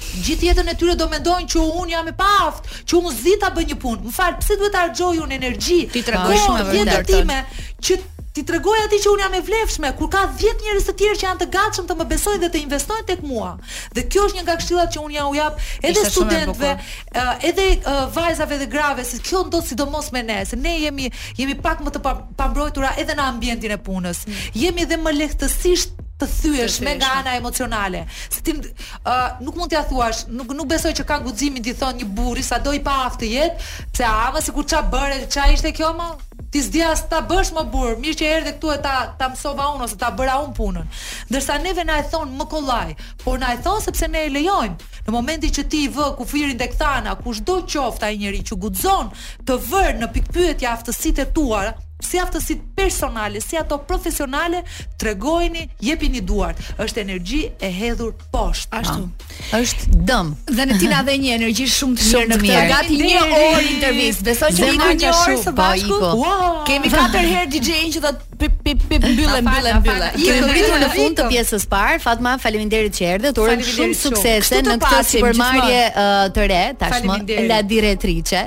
Gjithë 0.00 0.46
jetën 0.48 0.70
e 0.72 0.72
tyre 0.80 0.94
do 0.96 1.04
mendojnë 1.12 1.46
që 1.52 1.60
unë 1.76 1.90
jam 1.92 2.06
e 2.08 2.14
paaft, 2.16 2.70
që 2.88 2.96
unë 2.98 3.10
zita 3.18 3.50
bëj 3.52 3.66
një 3.70 3.76
punë. 3.82 4.00
Më 4.08 4.30
pse 4.40 4.56
duhet 4.58 4.72
të 4.74 4.80
harxoj 4.80 5.18
unë 5.22 5.36
energji? 5.36 5.76
Ti 5.92 6.00
tregosh 6.06 6.46
me 6.56 6.64
vërtetë. 6.70 7.06
time 7.12 7.36
që 7.84 7.98
ti 8.32 8.44
tregoj 8.48 8.78
atë 8.86 8.98
që 9.04 9.12
unë 9.12 9.24
jam 9.26 9.36
e 9.36 9.42
vlefshme, 9.50 9.92
kur 10.00 10.08
ka 10.12 10.24
10 10.40 10.64
njerëz 10.64 10.88
të 10.88 10.94
tjerë 10.98 11.20
që 11.20 11.26
janë 11.28 11.40
të 11.44 11.50
gatshëm 11.52 11.86
të 11.90 11.98
më 12.00 12.06
besojnë 12.14 12.42
dhe 12.46 12.50
të 12.54 12.62
investojnë 12.64 13.06
tek 13.10 13.22
mua. 13.28 13.52
Dhe 13.94 14.06
kjo 14.08 14.24
është 14.26 14.38
një 14.40 14.44
nga 14.48 14.56
këshillat 14.62 14.96
që 14.96 15.04
unë 15.04 15.16
ja 15.18 15.26
u 15.30 15.34
jap 15.40 15.60
edhe 15.82 16.00
Ishte 16.00 16.10
studentëve, 16.16 16.72
eh, 17.12 17.48
edhe 17.48 17.68
eh, 17.70 18.04
vajzave 18.14 18.58
dhe 18.58 18.66
grave, 18.72 19.04
se 19.04 19.18
kjo 19.18 19.44
ndodh 19.46 19.66
sidomos 19.68 20.12
me 20.16 20.22
ne, 20.22 20.42
se 20.46 20.56
ne 20.56 20.78
jemi 20.80 21.10
jemi 21.36 21.54
pak 21.54 21.84
më 21.84 21.90
të 21.90 22.00
pambrojtura 22.40 22.96
edhe 22.96 23.14
në 23.14 23.28
ambientin 23.34 23.70
e 23.76 23.78
punës. 23.78 24.24
Mm. 24.24 24.34
Jemi 24.54 24.84
dhe 24.88 24.96
më 24.96 25.12
lehtësisht 25.22 25.99
të 26.20 26.26
thyesh 26.36 26.74
me 26.84 26.92
nga 27.00 27.10
ana 27.20 27.32
emocionale. 27.40 28.02
Se 28.34 28.40
ti 28.44 28.52
uh, 28.56 29.38
nuk 29.44 29.56
mund 29.56 29.70
t'ia 29.72 29.80
thuash, 29.88 30.24
nuk 30.36 30.52
nuk 30.58 30.68
besoj 30.70 30.92
që 31.00 31.06
ka 31.08 31.18
guximi 31.24 31.62
ti 31.64 31.72
thon 31.76 31.96
një 32.00 32.08
burri 32.16 32.44
sado 32.46 32.74
i 32.76 32.82
pa 32.84 32.98
aftë 33.08 33.30
jetë, 33.34 33.68
pse 33.94 34.08
ama 34.26 34.42
sikur 34.44 34.66
ça 34.70 34.82
bëre, 34.94 35.20
ça 35.32 35.48
ishte 35.54 35.72
kjo 35.78 35.92
ma? 35.98 36.10
Ti 36.50 36.64
s'di 36.66 36.82
as 36.82 37.04
ta 37.10 37.20
bësh 37.30 37.52
më 37.56 37.64
burr, 37.72 37.96
mirë 38.02 38.18
që 38.18 38.30
erdhe 38.36 38.52
këtu 38.56 38.72
e 38.74 38.78
ta 38.84 38.94
ta 39.20 39.28
mësova 39.30 39.68
unë 39.76 39.86
ose 39.86 39.98
ta 40.00 40.08
bëra 40.18 40.40
unë 40.46 40.56
punën. 40.56 40.88
Ndërsa 41.30 41.58
neve 41.66 41.84
na 41.86 42.00
e 42.02 42.06
thon 42.10 42.32
më 42.40 42.48
kollaj, 42.52 42.90
por 43.24 43.38
na 43.38 43.52
e 43.54 43.60
thon 43.64 43.78
sepse 43.84 44.08
ne 44.10 44.24
e 44.26 44.32
lejojmë. 44.34 44.88
Në 45.06 45.14
momentin 45.14 45.54
që 45.58 45.66
ti 45.70 45.84
i 45.86 45.92
vë 45.94 46.08
kufirin 46.18 46.58
tek 46.58 46.74
thana, 46.80 47.14
kushdo 47.22 47.60
qoftë 47.70 48.08
ai 48.08 48.18
njeriu 48.18 48.46
që 48.50 48.58
guxon 48.66 49.14
të 49.46 49.60
vër 49.70 49.94
në 50.02 50.10
pikpyetje 50.16 50.68
aftësitë 50.74 51.30
tua, 51.38 51.68
si 52.04 52.18
aftësit 52.20 52.60
personale, 52.76 53.40
si 53.44 53.56
ato 53.58 53.78
profesionale, 53.88 54.62
tregojeni, 55.00 55.66
jepini 55.82 56.20
duart. 56.24 56.58
Është 56.80 57.02
energji 57.02 57.40
e 57.60 57.70
hedhur 57.74 58.12
poshtë. 58.32 58.80
Ashtu. 58.80 59.06
Ah. 59.10 59.58
Është 59.60 60.00
dëm. 60.08 60.32
Dhe 60.50 60.66
ne 60.70 60.76
tina 60.80 61.02
dhe 61.06 61.14
një 61.20 61.34
energji 61.38 61.66
shumë 61.74 61.98
të 61.98 62.10
mirë 62.10 62.28
në 62.32 62.38
mirë. 62.46 62.62
Gati 62.70 62.98
një 63.02 63.22
orë 63.38 63.64
intervistë. 63.76 64.26
Besoj 64.30 64.50
që 64.58 64.70
ka 64.80 64.90
një 65.00 65.12
orë 65.18 65.38
së 65.44 65.54
bashku. 65.60 66.00
Po, 66.00 66.10
wow. 66.22 66.48
Kemi 66.68 66.92
katër 66.92 67.28
herë 67.34 67.50
DJ-in 67.54 67.94
që 67.96 68.02
do 68.06 68.12
pip 68.40 68.54
pip 68.64 68.84
mbyllen 68.96 69.44
mbyllen 69.44 69.80
mbyllen. 69.82 70.14
Ju 70.20 70.36
mbyllen 70.46 70.84
në 70.86 70.90
fund 70.94 71.18
të 71.20 71.26
pjesës 71.34 71.66
parë. 71.70 72.00
Fatma, 72.04 72.36
faleminderit 72.40 72.94
që 72.96 73.08
erdhe. 73.16 73.34
Të 73.36 73.44
urojmë 73.44 73.68
shumë 73.68 73.98
suksese 74.00 74.62
në 74.66 74.78
këtë 74.84 75.02
supermarje 75.10 75.82
uh, 75.92 76.26
të 76.36 76.48
re 76.52 76.62
tashmë 76.80 77.18
la 77.50 77.60
direttrice. 77.68 78.46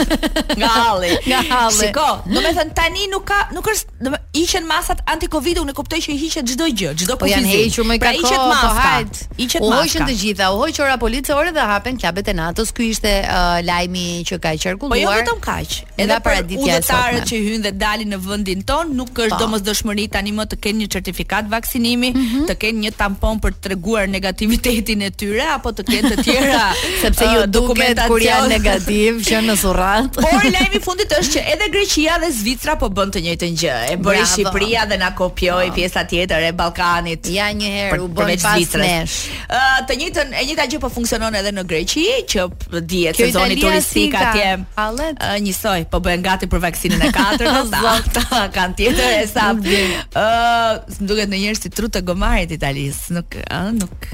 nga 0.59 0.69
halli 0.71 1.11
nga 1.27 1.39
halli 1.51 1.83
shiko 1.91 2.07
do 2.31 2.39
të 2.39 2.51
thon 2.55 2.69
tani 2.79 3.09
nuk 3.11 3.25
ka 3.27 3.41
nuk 3.57 3.67
është 3.73 4.07
do 4.07 4.11
të 4.15 4.19
hiqen 4.39 4.69
masat 4.71 5.01
anti 5.11 5.27
covid 5.29 5.59
unë 5.65 5.75
kuptoj 5.75 5.99
që 6.05 6.15
hiqet 6.23 6.47
çdo 6.53 6.69
gjë 6.71 6.93
çdo 7.03 7.17
po 7.19 7.27
janë 7.27 7.51
hequr 7.51 7.87
me 7.91 7.97
pra, 7.99 8.13
kaq 8.15 8.23
hiqet 8.23 8.39
po 8.39 8.51
masat 8.53 9.41
hiqet 9.41 9.67
masat 9.67 9.67
u 9.67 9.71
hoqën 9.75 10.05
të 10.07 10.15
gjitha 10.23 10.51
u 10.55 10.61
hoqën 10.63 10.85
ora 10.87 10.95
policore 11.03 11.51
dhe 11.57 11.65
hapen 11.73 11.99
klabet 11.99 12.31
e 12.31 12.37
natës 12.39 12.71
ky 12.77 12.87
ishte 12.95 13.17
uh, 13.27 13.59
lajmi 13.67 14.07
që 14.31 14.39
ka 14.47 14.55
qarkulluar 14.55 14.95
po 14.95 15.01
jo 15.01 15.17
vetëm 15.19 15.43
kaq 15.49 15.75
edhe 16.07 16.21
për 16.29 16.41
udhëtarët 16.63 17.27
që 17.33 17.43
hyn 17.49 17.67
dhe 17.67 17.75
dalin 17.83 18.15
në 18.15 18.23
vendin 18.29 18.63
ton 18.63 18.95
nuk 18.95 19.11
është 19.27 19.35
po. 19.35 19.43
domosdoshmëri 19.43 20.07
tani 20.15 20.37
më 20.39 20.47
të 20.55 20.61
kenë 20.69 20.85
një 20.85 20.89
certifikat 20.99 21.51
vaksinimi 21.51 22.13
mm 22.15 22.23
-hmm. 22.23 22.47
të 22.47 22.55
kenë 22.63 22.87
një 22.87 22.95
tampon 23.03 23.41
për 23.43 23.59
të 23.59 23.63
treguar 23.67 24.07
negativitetin 24.07 25.03
e 25.11 25.11
tyre 25.11 25.43
apo 25.59 25.69
të 25.75 25.83
kenë 25.91 26.15
të 26.15 26.23
tjera 26.31 26.65
sepse 27.03 27.25
ju 27.35 27.39
uh, 27.43 27.47
dokumentacion 27.51 28.51
negativ 28.57 29.21
që 29.27 29.41
në 29.47 29.55
surrat. 29.61 30.19
Por 30.25 30.47
lajmi 30.47 30.79
i 30.79 30.83
fundit 30.85 31.13
është 31.17 31.37
që 31.37 31.43
edhe 31.55 31.69
Greqia 31.73 32.19
dhe 32.23 32.31
Zvicra 32.35 32.77
po 32.81 32.89
bën 32.95 33.13
të 33.15 33.23
njëjtën 33.27 33.57
gjë. 33.63 33.77
E 33.95 33.99
bëri 34.03 34.25
Shqipëria 34.29 34.85
dhe 34.91 34.99
na 35.01 35.13
kopjoi 35.17 35.69
no. 35.71 35.75
pjesa 35.77 36.05
tjetër 36.11 36.47
e 36.49 36.53
Ballkanit. 36.57 37.29
Ja 37.33 37.51
një 37.57 37.73
herë 37.77 38.01
u 38.03 38.09
bën 38.13 38.33
pas 38.43 38.77
nesh. 38.83 39.19
Ë 39.49 39.61
uh, 39.61 39.81
të 39.89 39.99
njëjtën 40.01 40.35
e 40.41 40.45
njëjta 40.49 40.69
gjë 40.75 40.83
po 40.85 40.91
funksionon 40.93 41.37
edhe 41.39 41.55
në 41.57 41.67
Greqi 41.73 42.07
që 42.35 42.47
dihet 42.89 43.21
sezoni 43.23 43.59
turistik 43.61 44.17
atje. 44.21 44.57
Allet. 44.81 45.19
Uh, 45.23 45.37
njësoj, 45.45 45.87
po 45.93 46.03
bëhen 46.05 46.25
gati 46.25 46.49
për 46.53 46.63
vaksinën 46.69 46.99
e 47.09 47.13
katërt. 47.17 47.75
Zot, 47.75 48.25
kanë 48.57 48.79
tjetër 48.81 49.21
e 49.23 49.27
sapë. 49.33 49.77
Ë, 49.77 50.25
uh, 50.25 50.99
më 51.01 51.09
duket 51.11 51.39
si 51.63 51.71
trutë 51.71 52.01
gomarit 52.07 52.51
italis, 52.57 53.05
nuk 53.15 53.37
ë, 53.45 53.45
uh, 53.45 53.71
nuk 53.77 54.09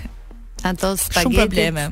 ato 0.68 0.92
spagetit. 0.96 1.22
Shumë 1.22 1.38
probleme. 1.48 1.87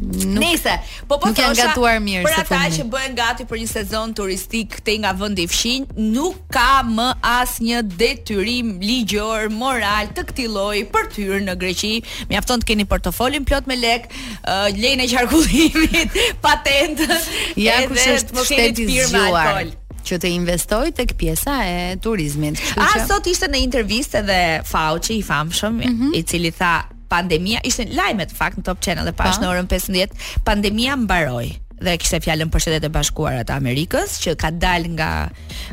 Nëse, 0.00 0.72
po 1.04 1.18
po 1.20 1.28
nuk 1.28 1.36
gatuar 1.52 1.98
mirë 2.00 2.24
për 2.24 2.36
ata 2.40 2.58
që 2.72 2.84
bëhen 2.92 3.16
gati 3.18 3.44
për 3.48 3.58
një 3.60 3.66
sezon 3.68 4.14
turistik 4.16 4.78
këtej 4.78 4.96
nga 5.02 5.10
vendi 5.18 5.44
i 5.44 5.48
fshinj, 5.52 5.90
nuk 6.00 6.38
ka 6.54 6.80
më 6.88 7.08
asnjë 7.28 7.82
detyrim 8.00 8.70
ligjor, 8.80 9.50
moral 9.52 10.08
të 10.16 10.24
këtij 10.30 10.46
lloji 10.54 10.86
për 10.94 11.10
të 11.12 11.24
hyrë 11.26 11.40
në 11.50 11.56
Greqi. 11.60 11.90
Mjafton 12.32 12.62
të 12.64 12.70
keni 12.70 12.86
portofolin 12.88 13.44
plot 13.50 13.68
me 13.68 13.76
lek, 13.76 14.08
uh, 14.40 14.70
lejen 14.76 15.04
e 15.04 15.08
qarkullimit, 15.12 16.16
patentë, 16.46 17.10
ja 17.66 17.82
ku 17.90 17.98
është 18.00 18.46
shteti 18.48 18.88
i 18.88 19.02
zgjuar 19.10 19.76
që 20.00 20.16
të 20.16 20.30
investoj 20.32 20.94
tek 20.96 21.12
pjesa 21.20 21.58
e 21.68 21.98
turizmit. 22.02 22.56
Që... 22.70 22.80
A 22.80 23.04
sot 23.04 23.28
ishte 23.28 23.50
në 23.52 23.60
intervistë 23.66 24.22
edhe 24.24 24.40
Fauci 24.66 25.18
i 25.20 25.26
famshëm, 25.28 25.76
mm 25.82 25.90
-hmm. 25.90 26.12
i 26.16 26.22
cili 26.24 26.50
tha 26.56 26.74
pandemia 27.10 27.60
ishte 27.66 27.88
live 27.90 28.28
të 28.30 28.36
fakt 28.38 28.60
në 28.60 28.68
Top 28.70 28.80
Channel 28.86 29.10
e 29.10 29.16
pas 29.18 29.34
pa. 29.34 29.42
në 29.42 29.50
orën 29.52 29.68
15 29.74 30.30
pandemia 30.46 30.94
mbaroi 31.02 31.50
dhe 31.80 31.94
kishte 31.96 32.18
fjalën 32.20 32.50
për 32.52 32.60
Shtetet 32.60 32.84
e 32.90 32.90
Bashkuara 32.92 33.40
të 33.48 33.54
Amerikës 33.54 34.18
që 34.20 34.34
ka 34.40 34.50
dalë 34.52 34.90
nga 34.98 35.08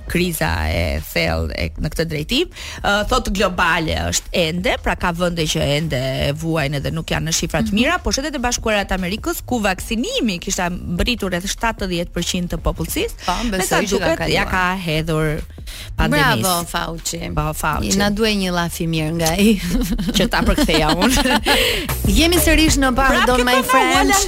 kriza 0.07 0.47
e 0.71 0.83
thellë 1.03 1.65
në 1.83 1.91
këtë 1.91 2.05
drejtim. 2.07 2.53
Uh, 2.79 3.01
thot 3.11 3.27
globale 3.35 3.97
është 4.13 4.31
ende, 4.45 4.77
pra 4.85 4.95
ka 5.01 5.11
vende 5.19 5.43
që 5.51 5.67
ende 5.73 6.01
vuajnë 6.39 6.79
edhe 6.79 6.93
nuk 6.95 7.11
janë 7.11 7.27
në 7.27 7.35
shifra 7.35 7.59
të 7.65 7.73
mhm. 7.73 7.75
mira, 7.75 7.91
mm 7.91 7.95
-hmm. 7.97 8.03
por 8.07 8.15
Shtetet 8.15 8.39
e 8.39 8.43
Bashkuara 8.47 8.87
të 8.87 8.95
Amerikës 9.01 9.43
ku 9.49 9.59
vaksinimi 9.67 10.39
kishte 10.45 10.69
mbritur 10.95 11.35
rreth 11.35 11.51
70% 11.51 12.55
të 12.55 12.61
popullsisë, 12.69 13.21
pa, 13.27 13.35
po, 13.43 13.51
me 13.51 13.67
sa 13.67 13.83
duket 13.83 14.29
ja 14.31 14.45
ka 14.47 14.65
hedhur 14.87 15.43
pandemisë. 15.97 16.41
Bravo 16.43 16.63
Fauci. 16.67 17.17
Bravo 17.31 17.53
po, 17.53 17.59
Fauci. 17.63 17.95
Na 17.99 18.09
duaj 18.13 18.33
një 18.41 18.53
lafi 18.55 18.85
i 18.85 18.89
mirë 18.91 19.13
nga 19.19 19.31
ai 19.33 19.55
që 20.17 20.27
ta 20.33 20.41
përktheja 20.47 20.91
unë. 20.95 21.39
Jemi 22.19 22.39
sërish 22.41 22.79
në 22.81 22.91
Bar 22.97 23.13
pra, 23.15 23.25
Don 23.29 23.43
My 23.47 23.59
Friends. 23.67 24.23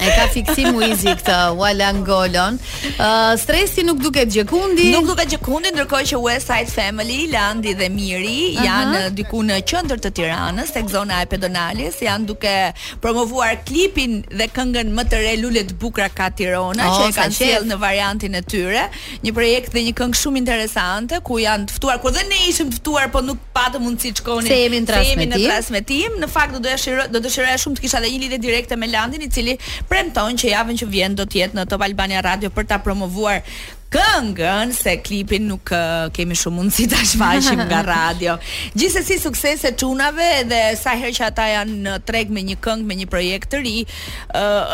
e 0.00 0.08
ka 0.16 0.26
fiksim 0.34 0.76
Uizi 0.80 1.14
këtë 1.20 1.38
Wala 1.58 1.90
Ngolon. 1.98 2.58
Uh, 2.92 3.12
stresi 3.40 3.84
nuk 3.86 4.00
duket 4.02 4.30
gjekundi. 4.34 4.90
Nuk 4.94 5.08
duket 5.12 5.32
gjekundi 5.36 5.72
ndërkohë 5.74 6.10
që 6.12 6.22
West 6.24 6.50
Side 6.50 6.72
Family, 6.72 7.28
Landi 7.32 7.74
dhe 7.78 7.90
Miri 7.92 8.52
janë 8.58 8.96
uh 8.96 9.00
-huh. 9.08 9.14
diku 9.16 9.42
në 9.46 9.60
qendër 9.70 9.98
të 10.02 10.10
Tiranës, 10.16 10.72
tek 10.74 10.88
zona 10.90 11.20
e 11.24 11.28
pedonalis, 11.30 12.00
janë 12.02 12.26
duke 12.26 12.56
promovuar 13.00 13.56
klipin 13.66 14.20
dhe 14.28 14.46
këngën 14.56 14.90
më 14.96 15.04
të 15.10 15.16
re 15.24 15.34
Lulet 15.40 15.72
Bukra 15.80 16.08
ka 16.08 16.30
Tirana 16.30 16.90
oh, 16.90 16.98
që 16.98 17.08
e 17.08 17.12
ka 17.14 17.24
qelë 17.30 17.66
në 17.70 17.78
variantin 17.80 18.34
e 18.34 18.42
tyre, 18.42 18.88
një 19.24 19.32
projekt 19.34 19.72
dhe 19.74 19.78
një 19.86 19.92
këngë 19.96 20.09
këngë 20.10 20.20
shumë 20.20 20.40
interesante 20.42 21.18
ku 21.26 21.38
janë 21.40 21.68
të 21.70 21.76
ftuar, 21.78 21.98
kur 22.02 22.14
dhe 22.14 22.22
ne 22.30 22.38
ishim 22.50 22.70
të 22.72 22.78
ftuar, 22.80 23.10
po 23.12 23.22
nuk 23.24 23.40
patëm 23.56 23.84
mundësi 23.86 24.12
të 24.14 24.22
shkonin. 24.22 24.50
Se 24.50 24.60
jemi 24.62 24.82
në 24.82 25.40
transmetim. 25.46 26.18
Në 26.22 26.28
fakt 26.32 26.56
do 26.56 26.62
doja 26.66 26.78
shiro, 26.80 27.06
do 27.14 27.22
dëshiroja 27.24 27.58
shumë 27.62 27.78
të 27.80 27.84
kisha 27.86 28.02
dhe 28.04 28.10
një 28.14 28.22
lidhje 28.24 28.40
direkte 28.44 28.78
me 28.80 28.90
Landin, 28.90 29.24
i 29.24 29.32
cili 29.32 29.56
premton 29.90 30.38
që 30.40 30.52
javën 30.54 30.80
që 30.82 30.90
vjen 30.94 31.18
do 31.20 31.26
të 31.30 31.44
jetë 31.44 31.60
në 31.60 31.66
Top 31.72 31.84
Albania 31.88 32.22
Radio 32.26 32.50
për 32.54 32.68
ta 32.72 32.80
promovuar 32.82 33.42
këngën 33.90 34.70
se 34.70 34.92
klipin 35.02 35.48
nuk 35.50 35.72
kemi 36.14 36.36
shumë 36.38 36.56
mundësi 36.56 36.84
ta 36.92 36.98
shfaqim 37.02 37.58
nga 37.66 37.80
radio. 37.86 38.36
Gjithsesi 38.74 39.16
suksese 39.18 39.72
çunave 39.82 40.28
dhe 40.46 40.60
sa 40.78 40.94
herë 40.94 41.10
që 41.18 41.24
ata 41.26 41.46
janë 41.50 41.78
në 41.86 41.94
treg 42.06 42.30
me 42.30 42.44
një 42.52 42.56
këngë, 42.62 42.86
me 42.86 42.98
një 43.00 43.06
projekt 43.10 43.50
të 43.54 43.62
ri, 43.64 43.74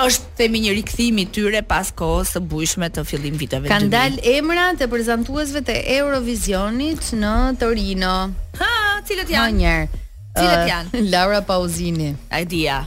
është 0.05 0.35
themi 0.40 0.61
një 0.66 0.74
rikthim 0.76 1.22
i 1.22 1.26
tyre 1.38 1.62
pas 1.70 1.92
kohës 2.00 2.35
së 2.37 2.42
bujshme 2.50 2.90
të 2.92 3.07
fillim 3.09 3.40
viteve 3.40 3.70
2000. 3.70 3.72
Kan 3.72 3.88
dalë 3.94 4.37
emra 4.37 4.68
të 4.76 4.90
prezantuesve 4.92 5.64
të 5.64 5.79
Eurovisionit 5.96 7.09
në 7.16 7.33
Torino. 7.62 8.12
Ha, 8.61 8.70
cilët 9.09 9.33
janë? 9.33 9.48
Më 9.48 9.61
njerë. 9.62 9.88
Cilët 10.37 10.68
janë? 10.74 11.02
Laura 11.14 11.40
Pauzini. 11.48 12.12
Idea. 12.37 12.83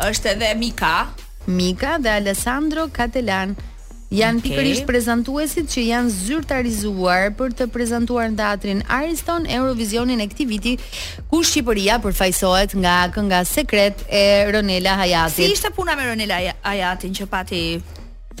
Është 0.00 0.34
edhe 0.34 0.52
Mika. 0.60 0.94
Mika 1.48 1.96
dhe 1.98 2.18
Alessandro 2.20 2.86
Catelan 2.92 3.56
janë 4.10 4.42
okay. 4.42 4.54
pikërisht 4.56 4.86
prezantuesit 4.88 5.70
që 5.70 5.84
janë 5.86 6.12
zyrtarizuar 6.14 7.28
për 7.38 7.52
të 7.60 7.66
prezantuar 7.74 8.26
në 8.32 8.38
teatrin 8.40 8.82
Ariston 8.90 9.46
Eurovisionin 9.58 10.20
e 10.20 10.26
këtij 10.32 10.48
viti, 10.50 10.74
ku 11.30 11.44
Shqipëria 11.46 12.00
përfaqësohet 12.02 12.74
nga 12.82 12.96
kënga 13.14 13.42
Sekret 13.46 14.02
e 14.10 14.24
Ronela 14.54 14.96
Hayatit. 15.00 15.38
Si 15.46 15.54
ishte 15.54 15.70
puna 15.76 15.96
me 15.96 16.08
Ronela 16.10 16.40
Hajatin 16.60 17.14
që 17.14 17.26
pati 17.30 17.62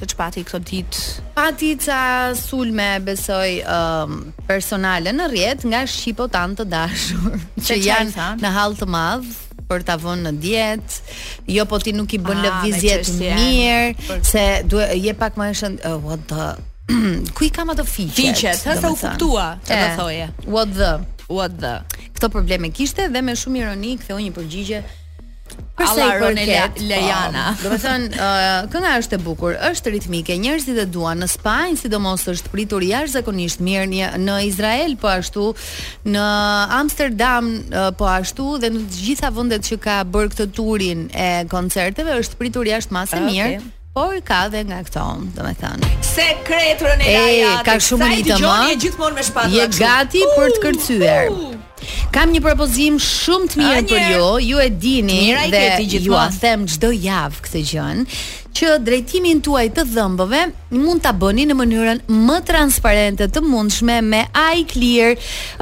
të 0.00 0.06
që 0.10 0.16
pati 0.16 0.42
këto 0.48 0.58
ditë. 0.64 1.00
Pati 1.36 1.72
ca 1.84 2.00
sulme 2.38 2.88
besoj 3.04 3.58
um, 3.68 4.20
personale 4.48 5.12
në 5.12 5.26
rjet 5.32 5.66
nga 5.68 5.84
shqipo 5.86 6.26
të 6.32 6.64
dashur 6.72 7.36
Që 7.62 7.78
janë 7.84 8.32
në 8.42 8.52
halë 8.56 8.80
të 8.80 8.88
madhë 8.90 9.38
për 9.70 9.84
ta 9.90 9.96
vënë 10.00 10.26
në 10.26 10.32
dietë. 10.44 11.14
Jo 11.56 11.66
po 11.70 11.78
ti 11.82 11.94
nuk 11.96 12.16
i 12.16 12.20
bën 12.26 12.40
ah, 12.42 12.58
lëvizjet 12.64 13.10
mirë 13.20 14.20
se 14.30 14.44
duhet 14.70 14.96
je 14.98 15.14
pak 15.18 15.38
më 15.40 15.50
shënd 15.62 15.84
uh, 15.84 15.94
oh, 15.94 16.04
what 16.06 16.26
the 16.30 16.50
ku 17.38 17.46
i 17.46 17.50
kam 17.54 17.70
ato 17.70 17.86
fiqet? 17.86 18.18
Fiqet, 18.18 18.58
sa 18.58 18.74
u 18.90 18.96
kuptua, 18.98 19.46
çfarë 19.62 19.90
eh, 19.90 19.98
thoje? 20.00 20.28
What 20.50 20.74
the? 20.74 20.90
What 21.30 21.60
the? 21.62 21.76
Këto 22.16 22.32
probleme 22.34 22.72
kishte 22.74 23.06
dhe 23.14 23.22
me 23.22 23.36
shumë 23.38 23.62
ironi 23.62 23.94
ktheu 24.02 24.18
një 24.18 24.32
përgjigje 24.34 24.82
Përse 25.78 26.04
i 26.04 26.10
përket 26.20 26.76
po. 26.76 26.86
Lejana. 26.90 27.44
Do 27.62 27.70
me 27.72 27.78
thënë, 27.80 28.10
uh, 28.16 28.48
kënga 28.72 28.92
është 29.00 29.16
e 29.18 29.22
bukur, 29.24 29.56
është 29.70 29.92
ritmike, 29.96 30.36
njerëzit 30.42 30.78
e 30.82 30.86
duan 30.94 31.20
në 31.22 31.28
Spanjë, 31.34 31.80
sidomos 31.84 32.26
është 32.34 32.52
pritur 32.52 32.84
jashtëzakonisht 32.84 33.64
mirë 33.66 33.88
një, 33.92 34.12
në 34.26 34.38
Izrael, 34.48 34.94
po 35.02 35.10
ashtu 35.12 35.46
në 36.06 36.28
Amsterdam, 36.80 37.52
uh, 37.72 37.88
po 38.00 38.08
ashtu 38.12 38.50
dhe 38.64 38.72
në 38.76 38.84
të 38.90 39.02
gjitha 39.08 39.32
vendet 39.36 39.66
që 39.70 39.80
ka 39.86 40.00
bërë 40.12 40.32
këtë 40.36 40.48
turin 40.58 41.06
e 41.10 41.30
koncerteve 41.50 42.18
është 42.22 42.40
pritur 42.40 42.70
jashtë 42.70 42.96
masë 42.98 43.18
ah, 43.18 43.22
okay. 43.22 43.38
mirë. 43.38 43.68
Por 43.90 44.12
ka 44.22 44.44
dhe 44.52 44.60
nga 44.68 44.84
këto, 44.86 45.02
do 45.34 45.42
me 45.42 45.50
thënë 45.58 45.88
Sekretrën 46.06 47.00
e 47.02 47.16
laja 47.16 47.50
Ka 47.66 47.74
shumë 47.82 48.06
një 48.20 48.22
të 48.30 48.38
më 48.38 49.42
Je 49.56 49.64
gati 49.74 50.22
uh, 50.22 50.36
për 50.36 50.46
të 50.46 50.46
uh, 50.46 50.60
kërcyër 50.62 51.24
uh, 51.26 51.34
uh. 51.34 51.49
Kam 52.14 52.32
një 52.34 52.42
propozim 52.44 52.98
shumë 53.00 53.50
të 53.52 53.60
mirë 53.62 53.82
për 53.90 54.12
ju. 54.14 54.28
Ju 54.48 54.62
e 54.64 54.68
dini 54.84 55.20
dhe 55.52 55.70
ju 56.06 56.16
a 56.18 56.24
them 56.42 56.66
çdo 56.72 56.92
javë 57.06 57.44
këtë 57.46 57.62
gjën 57.72 58.04
që 58.58 58.74
drejtimin 58.84 59.40
tuaj 59.44 59.68
të 59.76 59.82
dhëmbëve 59.94 60.40
mund 60.74 61.00
ta 61.02 61.10
bëni 61.16 61.44
në 61.50 61.54
mënyrën 61.58 62.00
më 62.26 62.36
transparente 62.46 63.26
të 63.34 63.42
mundshme 63.44 63.96
me 64.06 64.20
iClear. 64.40 65.14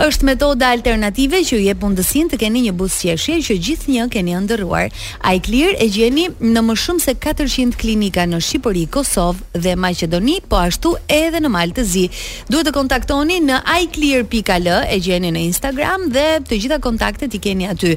Është 0.06 0.28
metoda 0.28 0.70
alternative 0.74 1.40
që 1.48 1.56
ju 1.58 1.62
jep 1.66 1.82
mundësinë 1.84 2.32
të 2.32 2.38
keni 2.42 2.62
një 2.66 2.74
buzëqeshje 2.80 3.36
që 3.46 3.56
gjithnjë 3.66 3.98
një 3.98 4.06
keni 4.14 4.36
ëndrruar. 4.38 4.88
iClear 5.36 5.74
e 5.84 5.88
gjeni 5.94 6.28
në 6.40 6.62
më 6.68 6.76
shumë 6.84 7.04
se 7.04 7.14
400 7.16 7.76
klinika 7.80 8.26
në 8.28 8.40
Shqipëri, 8.48 8.86
Kosovë 8.92 9.44
dhe 9.64 9.74
Maqedoni, 9.76 10.38
po 10.48 10.56
ashtu 10.60 10.94
edhe 11.08 11.40
në 11.40 11.48
Mal 11.48 11.70
të 11.76 11.84
Zi. 11.88 12.08
Duhet 12.50 12.66
të 12.68 12.72
kontaktoni 12.76 13.40
në 13.48 13.60
iClear.al, 13.82 14.66
e 14.94 14.98
gjeni 15.00 15.30
në 15.32 15.44
Instagram 15.50 16.08
dhe 16.12 16.26
të 16.48 16.58
gjitha 16.62 16.78
kontaktet 16.84 17.32
i 17.34 17.38
keni 17.40 17.68
aty. 17.70 17.94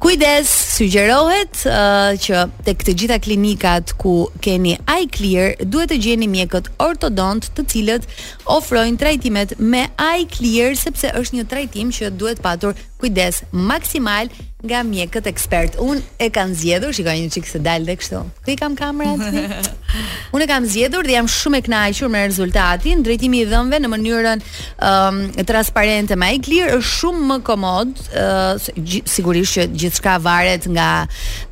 Kujdes, 0.00 0.48
sugjerohet 0.78 1.64
uh, 1.68 2.16
që 2.24 2.48
tek 2.64 2.84
të 2.88 2.94
gjitha 3.02 3.18
klinikat 3.20 3.92
ku 4.00 4.16
keni 4.40 4.76
iClear, 5.00 5.54
duhet 5.70 5.90
të 5.92 5.98
gjeni 6.02 6.28
mjekët 6.30 6.70
ortodont 6.82 7.48
të 7.56 7.64
cilët 7.72 8.08
ofrojnë 8.56 8.98
trajtimet 9.00 9.56
me 9.58 9.86
iClear 10.06 10.76
sepse 10.78 11.12
është 11.20 11.38
një 11.40 11.46
trajtim 11.50 11.92
që 11.98 12.12
duhet 12.20 12.42
patur 12.44 12.74
kujdes 13.00 13.42
maksimal 13.52 14.28
nga 14.66 14.80
mjekët 14.82 15.28
ekspert. 15.28 15.76
Unë 15.78 16.00
e 16.26 16.26
kam 16.32 16.50
zgjedhur, 16.56 16.90
shikoj 16.96 17.12
një 17.20 17.28
çik 17.34 17.44
se 17.46 17.58
dal 17.62 17.84
dhe 17.86 17.94
kështu. 18.00 18.22
Ku 18.46 18.50
i 18.50 18.54
kam 18.58 18.72
kamerat? 18.78 19.68
Unë 20.34 20.46
e 20.46 20.48
kam 20.48 20.64
zgjedhur 20.66 21.04
dhe 21.06 21.12
jam 21.18 21.28
shumë 21.30 21.60
e 21.60 21.64
kënaqur 21.66 22.08
me 22.10 22.22
rezultatin. 22.24 23.04
Drejtimi 23.04 23.42
i 23.44 23.48
dhëmbëve 23.50 23.82
në 23.84 23.90
mënyrën 23.92 24.42
um, 24.88 25.20
transparente, 25.50 26.16
më 26.18 26.30
i 26.38 26.40
clear 26.48 26.72
është 26.78 26.90
shumë 26.96 27.22
më 27.28 27.36
komod, 27.46 27.92
uh, 28.08 28.66
sigurisht 29.14 29.58
që 29.60 29.68
gjithçka 29.84 30.16
varet 30.24 30.66
nga 30.72 30.88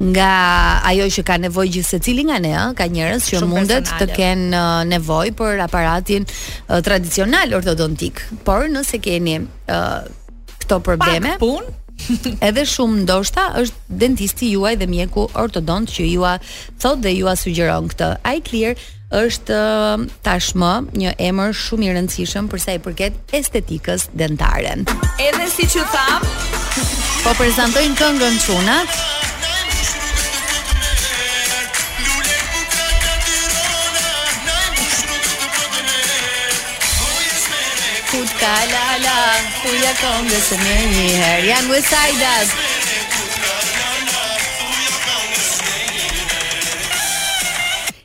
nga 0.00 0.32
ajo 0.90 1.06
që 1.20 1.26
ka 1.28 1.38
nevojë 1.44 1.74
gjithë 1.76 1.90
secili 1.92 2.26
nga 2.32 2.40
ne, 2.42 2.54
uh, 2.56 2.72
ka 2.80 2.88
njerëz 2.88 3.28
që 3.30 3.44
mundet 3.52 3.92
të 4.00 4.08
kenë 4.16 4.50
uh, 4.50 4.82
nevojë 4.96 5.36
për 5.42 5.62
aparatin 5.68 6.26
uh, 6.26 6.80
tradicional 6.82 7.52
ortodontik. 7.60 8.24
Por 8.48 8.64
nëse 8.72 8.98
keni 9.04 9.42
uh, 9.44 10.02
këto 10.64 10.80
probleme. 10.80 11.36
Pak 11.36 11.44
pun. 11.44 11.62
Edhe 12.46 12.64
shumë 12.66 13.04
ndoshta 13.04 13.44
është 13.60 13.96
dentisti 14.02 14.48
juaj 14.56 14.74
dhe 14.80 14.88
mjeku 14.90 15.28
ortodont 15.38 15.88
që 15.94 16.08
jua 16.10 16.32
thot 16.82 17.00
dhe 17.04 17.12
jua 17.14 17.36
sugjeron 17.38 17.86
këtë. 17.92 18.08
Ai 18.26 18.40
Clear 18.48 18.74
është 19.20 19.60
tashmë 20.26 20.72
një 20.98 21.12
emër 21.22 21.54
shumë 21.54 21.86
i 21.86 21.92
rëndësishëm 21.94 22.48
për 22.50 22.64
sa 22.64 22.74
i 22.74 22.80
përket 22.82 23.36
estetikës 23.38 24.08
dentare. 24.16 24.74
Edhe 25.22 25.46
siç 25.54 25.76
u 25.78 25.84
tham, 25.94 26.26
po 27.22 27.36
prezantojnë 27.38 27.94
këngën 28.00 28.40
çunat, 28.42 28.90
kut 38.14 38.30
ka 38.40 38.56
la 38.72 38.86
la 39.04 39.18
Tu 39.62 39.70
ja 39.82 39.92
kom 40.02 40.22
de 40.30 40.38
se 40.48 40.56
meni 40.64 41.06
her 41.22 41.36
jan 41.48 41.68
we 41.74 41.80
side 41.90 42.22
us 42.38 42.48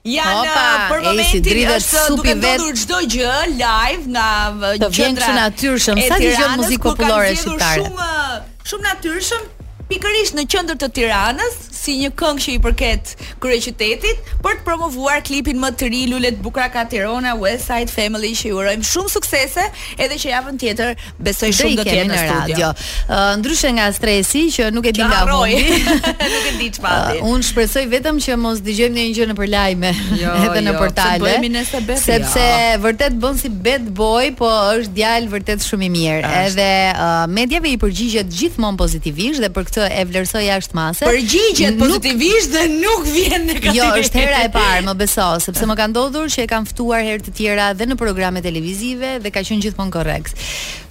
Jan 0.10 0.30
Opa, 0.36 0.62
uh, 0.76 0.86
për 0.92 1.02
momentin 1.06 1.30
si 1.32 1.42
dridhet 1.48 1.84
uh, 1.84 1.98
supi 2.06 2.32
vet. 2.32 2.64
Do 2.64 2.70
të 2.70 2.70
bëjmë 2.70 2.80
çdo 2.82 3.00
gjë 3.14 3.34
live 3.52 4.08
nga 4.08 4.26
qendra. 4.40 4.64
Uh, 4.64 4.80
Do 4.82 4.90
vjen 4.96 5.20
natyrshëm, 5.38 6.02
sa 6.08 6.18
dëgjon 6.24 6.56
muzikë 6.64 6.88
popullore 6.88 7.36
shqiptare. 7.38 7.84
Shumë 7.90 8.72
shumë 8.72 8.88
natyrshëm, 8.88 9.44
pikërisht 9.90 10.36
në 10.38 10.44
qendër 10.54 10.78
të 10.84 10.88
Tiranës 11.00 11.56
si 11.80 11.96
një 12.02 12.10
këngë 12.20 12.44
që 12.44 12.52
i 12.54 12.58
përket 12.64 13.12
kryeqytetit 13.42 14.32
për 14.44 14.58
të 14.60 14.66
promovuar 14.68 15.22
klipin 15.26 15.58
më 15.62 15.70
të 15.80 15.88
ri 15.94 16.02
Lulet 16.12 16.36
Bukra 16.44 16.68
ka 16.72 16.84
Tirana 16.92 17.32
West 17.40 17.70
Side 17.72 17.90
Family 17.90 18.34
që 18.38 18.52
ju 18.52 18.58
urojmë 18.60 18.86
shumë 18.90 19.12
suksese 19.16 19.64
edhe 20.06 20.18
që 20.22 20.30
javën 20.34 20.60
tjetër 20.62 20.94
besoj 21.26 21.50
shumë 21.58 21.78
do 21.80 21.86
të 21.88 22.04
në 22.10 22.20
radio. 22.28 22.70
Uh, 23.08 23.24
ndryshe 23.42 23.72
nga 23.80 23.88
stresi 23.96 24.42
që 24.54 24.68
nuk 24.76 24.90
e 24.92 24.94
di 24.98 25.02
nga 25.08 25.22
ku. 25.30 25.40
nuk 26.26 26.26
e 26.52 26.54
di 26.60 26.68
çfarë. 26.78 27.18
Uh, 27.18 27.32
unë 27.32 27.48
shpresoj 27.50 27.86
vetëm 27.96 28.20
që 28.26 28.38
mos 28.44 28.62
dëgjojmë 28.68 28.94
ndonjë 28.94 29.18
gjë 29.22 29.30
në 29.32 29.38
për 29.42 29.52
lajme 29.56 29.94
jo, 30.20 30.36
edhe 30.44 30.54
jo, 30.60 30.66
në 30.70 30.76
portale. 30.78 31.34
bet, 31.48 31.92
sepse 32.04 32.46
vërtet 32.84 33.18
bën 33.24 33.40
si 33.42 33.50
bad 33.70 33.88
boy, 34.00 34.34
po 34.38 34.52
është 34.76 34.94
djalë 35.00 35.34
vërtet 35.38 35.66
shumë 35.72 35.88
i 35.88 35.92
mirë. 35.96 36.34
Edhe 36.44 36.70
uh, 36.92 37.24
mediave 37.40 37.72
i 37.72 37.80
përgjigjet 37.82 38.30
gjithmonë 38.36 38.84
pozitivisht 38.84 39.40
dhe 39.46 39.54
për 39.56 39.72
të 39.80 39.88
e 40.00 40.04
vlerësoj 40.10 40.42
jashtë 40.48 40.78
mase. 40.78 41.08
Përgjigjet 41.08 41.78
pozitivisht 41.80 42.52
nuk... 42.52 42.58
dhe 42.58 42.78
nuk 42.82 43.08
vjen 43.16 43.48
në 43.50 43.60
katër. 43.60 43.78
Jo, 43.78 43.88
është 44.04 44.24
hera 44.24 44.44
e 44.46 44.52
parë, 44.54 44.84
më 44.90 44.96
beso, 45.02 45.30
sepse 45.46 45.66
ah. 45.66 45.70
më 45.72 45.78
ka 45.80 45.88
ndodhur 45.94 46.28
që 46.34 46.44
e 46.46 46.48
kam 46.52 46.68
ftuar 46.70 47.04
herë 47.08 47.24
të 47.28 47.34
tjera 47.40 47.72
dhe 47.80 47.88
në 47.92 47.98
programe 48.00 48.44
televizive 48.46 49.16
dhe 49.24 49.32
ka 49.36 49.44
qenë 49.48 49.64
gjithmonë 49.68 49.94
korrekt. 49.94 50.40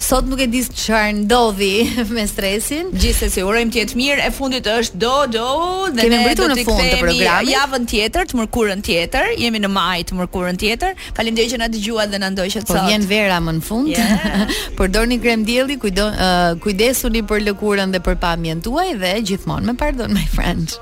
Sot 0.08 0.28
nuk 0.30 0.40
e 0.40 0.46
di 0.48 0.62
çfarë 0.64 1.14
ndodhi 1.24 1.72
me 2.16 2.24
stresin. 2.30 2.92
Gjithsesi, 2.96 3.42
urojmë 3.44 3.74
të 3.74 3.82
jetë 3.82 3.98
mirë. 3.98 4.26
E 4.28 4.32
fundit 4.38 4.66
është 4.72 5.00
do 5.02 5.14
do 5.36 5.48
dhe 5.98 6.08
ne 6.10 6.34
do 6.38 6.48
të 6.52 6.64
kthehemi 6.66 7.18
në 7.20 7.36
javën 7.52 7.84
tjetër, 7.92 8.28
të 8.30 8.38
mërkurën 8.40 8.82
tjetër. 8.86 9.32
Jemi 9.38 9.60
në 9.62 9.70
maj 9.72 10.02
të 10.08 10.18
mërkurën 10.22 10.58
tjetër. 10.60 10.94
Faleminderit 11.16 11.52
që 11.52 11.60
na 11.62 11.68
dëgjuat 11.72 12.12
dhe 12.14 12.20
na 12.22 12.30
ndoqët 12.34 12.64
sot. 12.64 12.70
Po 12.78 12.86
vjen 12.88 13.04
vera 13.10 13.38
më 13.42 13.56
në 13.58 13.64
fund. 13.66 13.90
Yeah. 13.90 14.54
Përdorni 14.78 15.18
krem 15.24 15.42
dielli, 15.48 15.76
kujdo 15.82 16.06
uh, 16.14 16.54
kujdesuni 16.62 17.24
për 17.28 17.42
lëkurën 17.50 17.92
dhe 17.94 18.00
për 18.04 18.18
pamjen 18.22 18.60
tuaj 18.64 18.77
tuaj 18.78 18.94
dhe 19.02 19.10
gjithmonë 19.30 19.72
me 19.72 19.80
pardon 19.86 20.14
my 20.14 20.24
friend. 20.36 20.78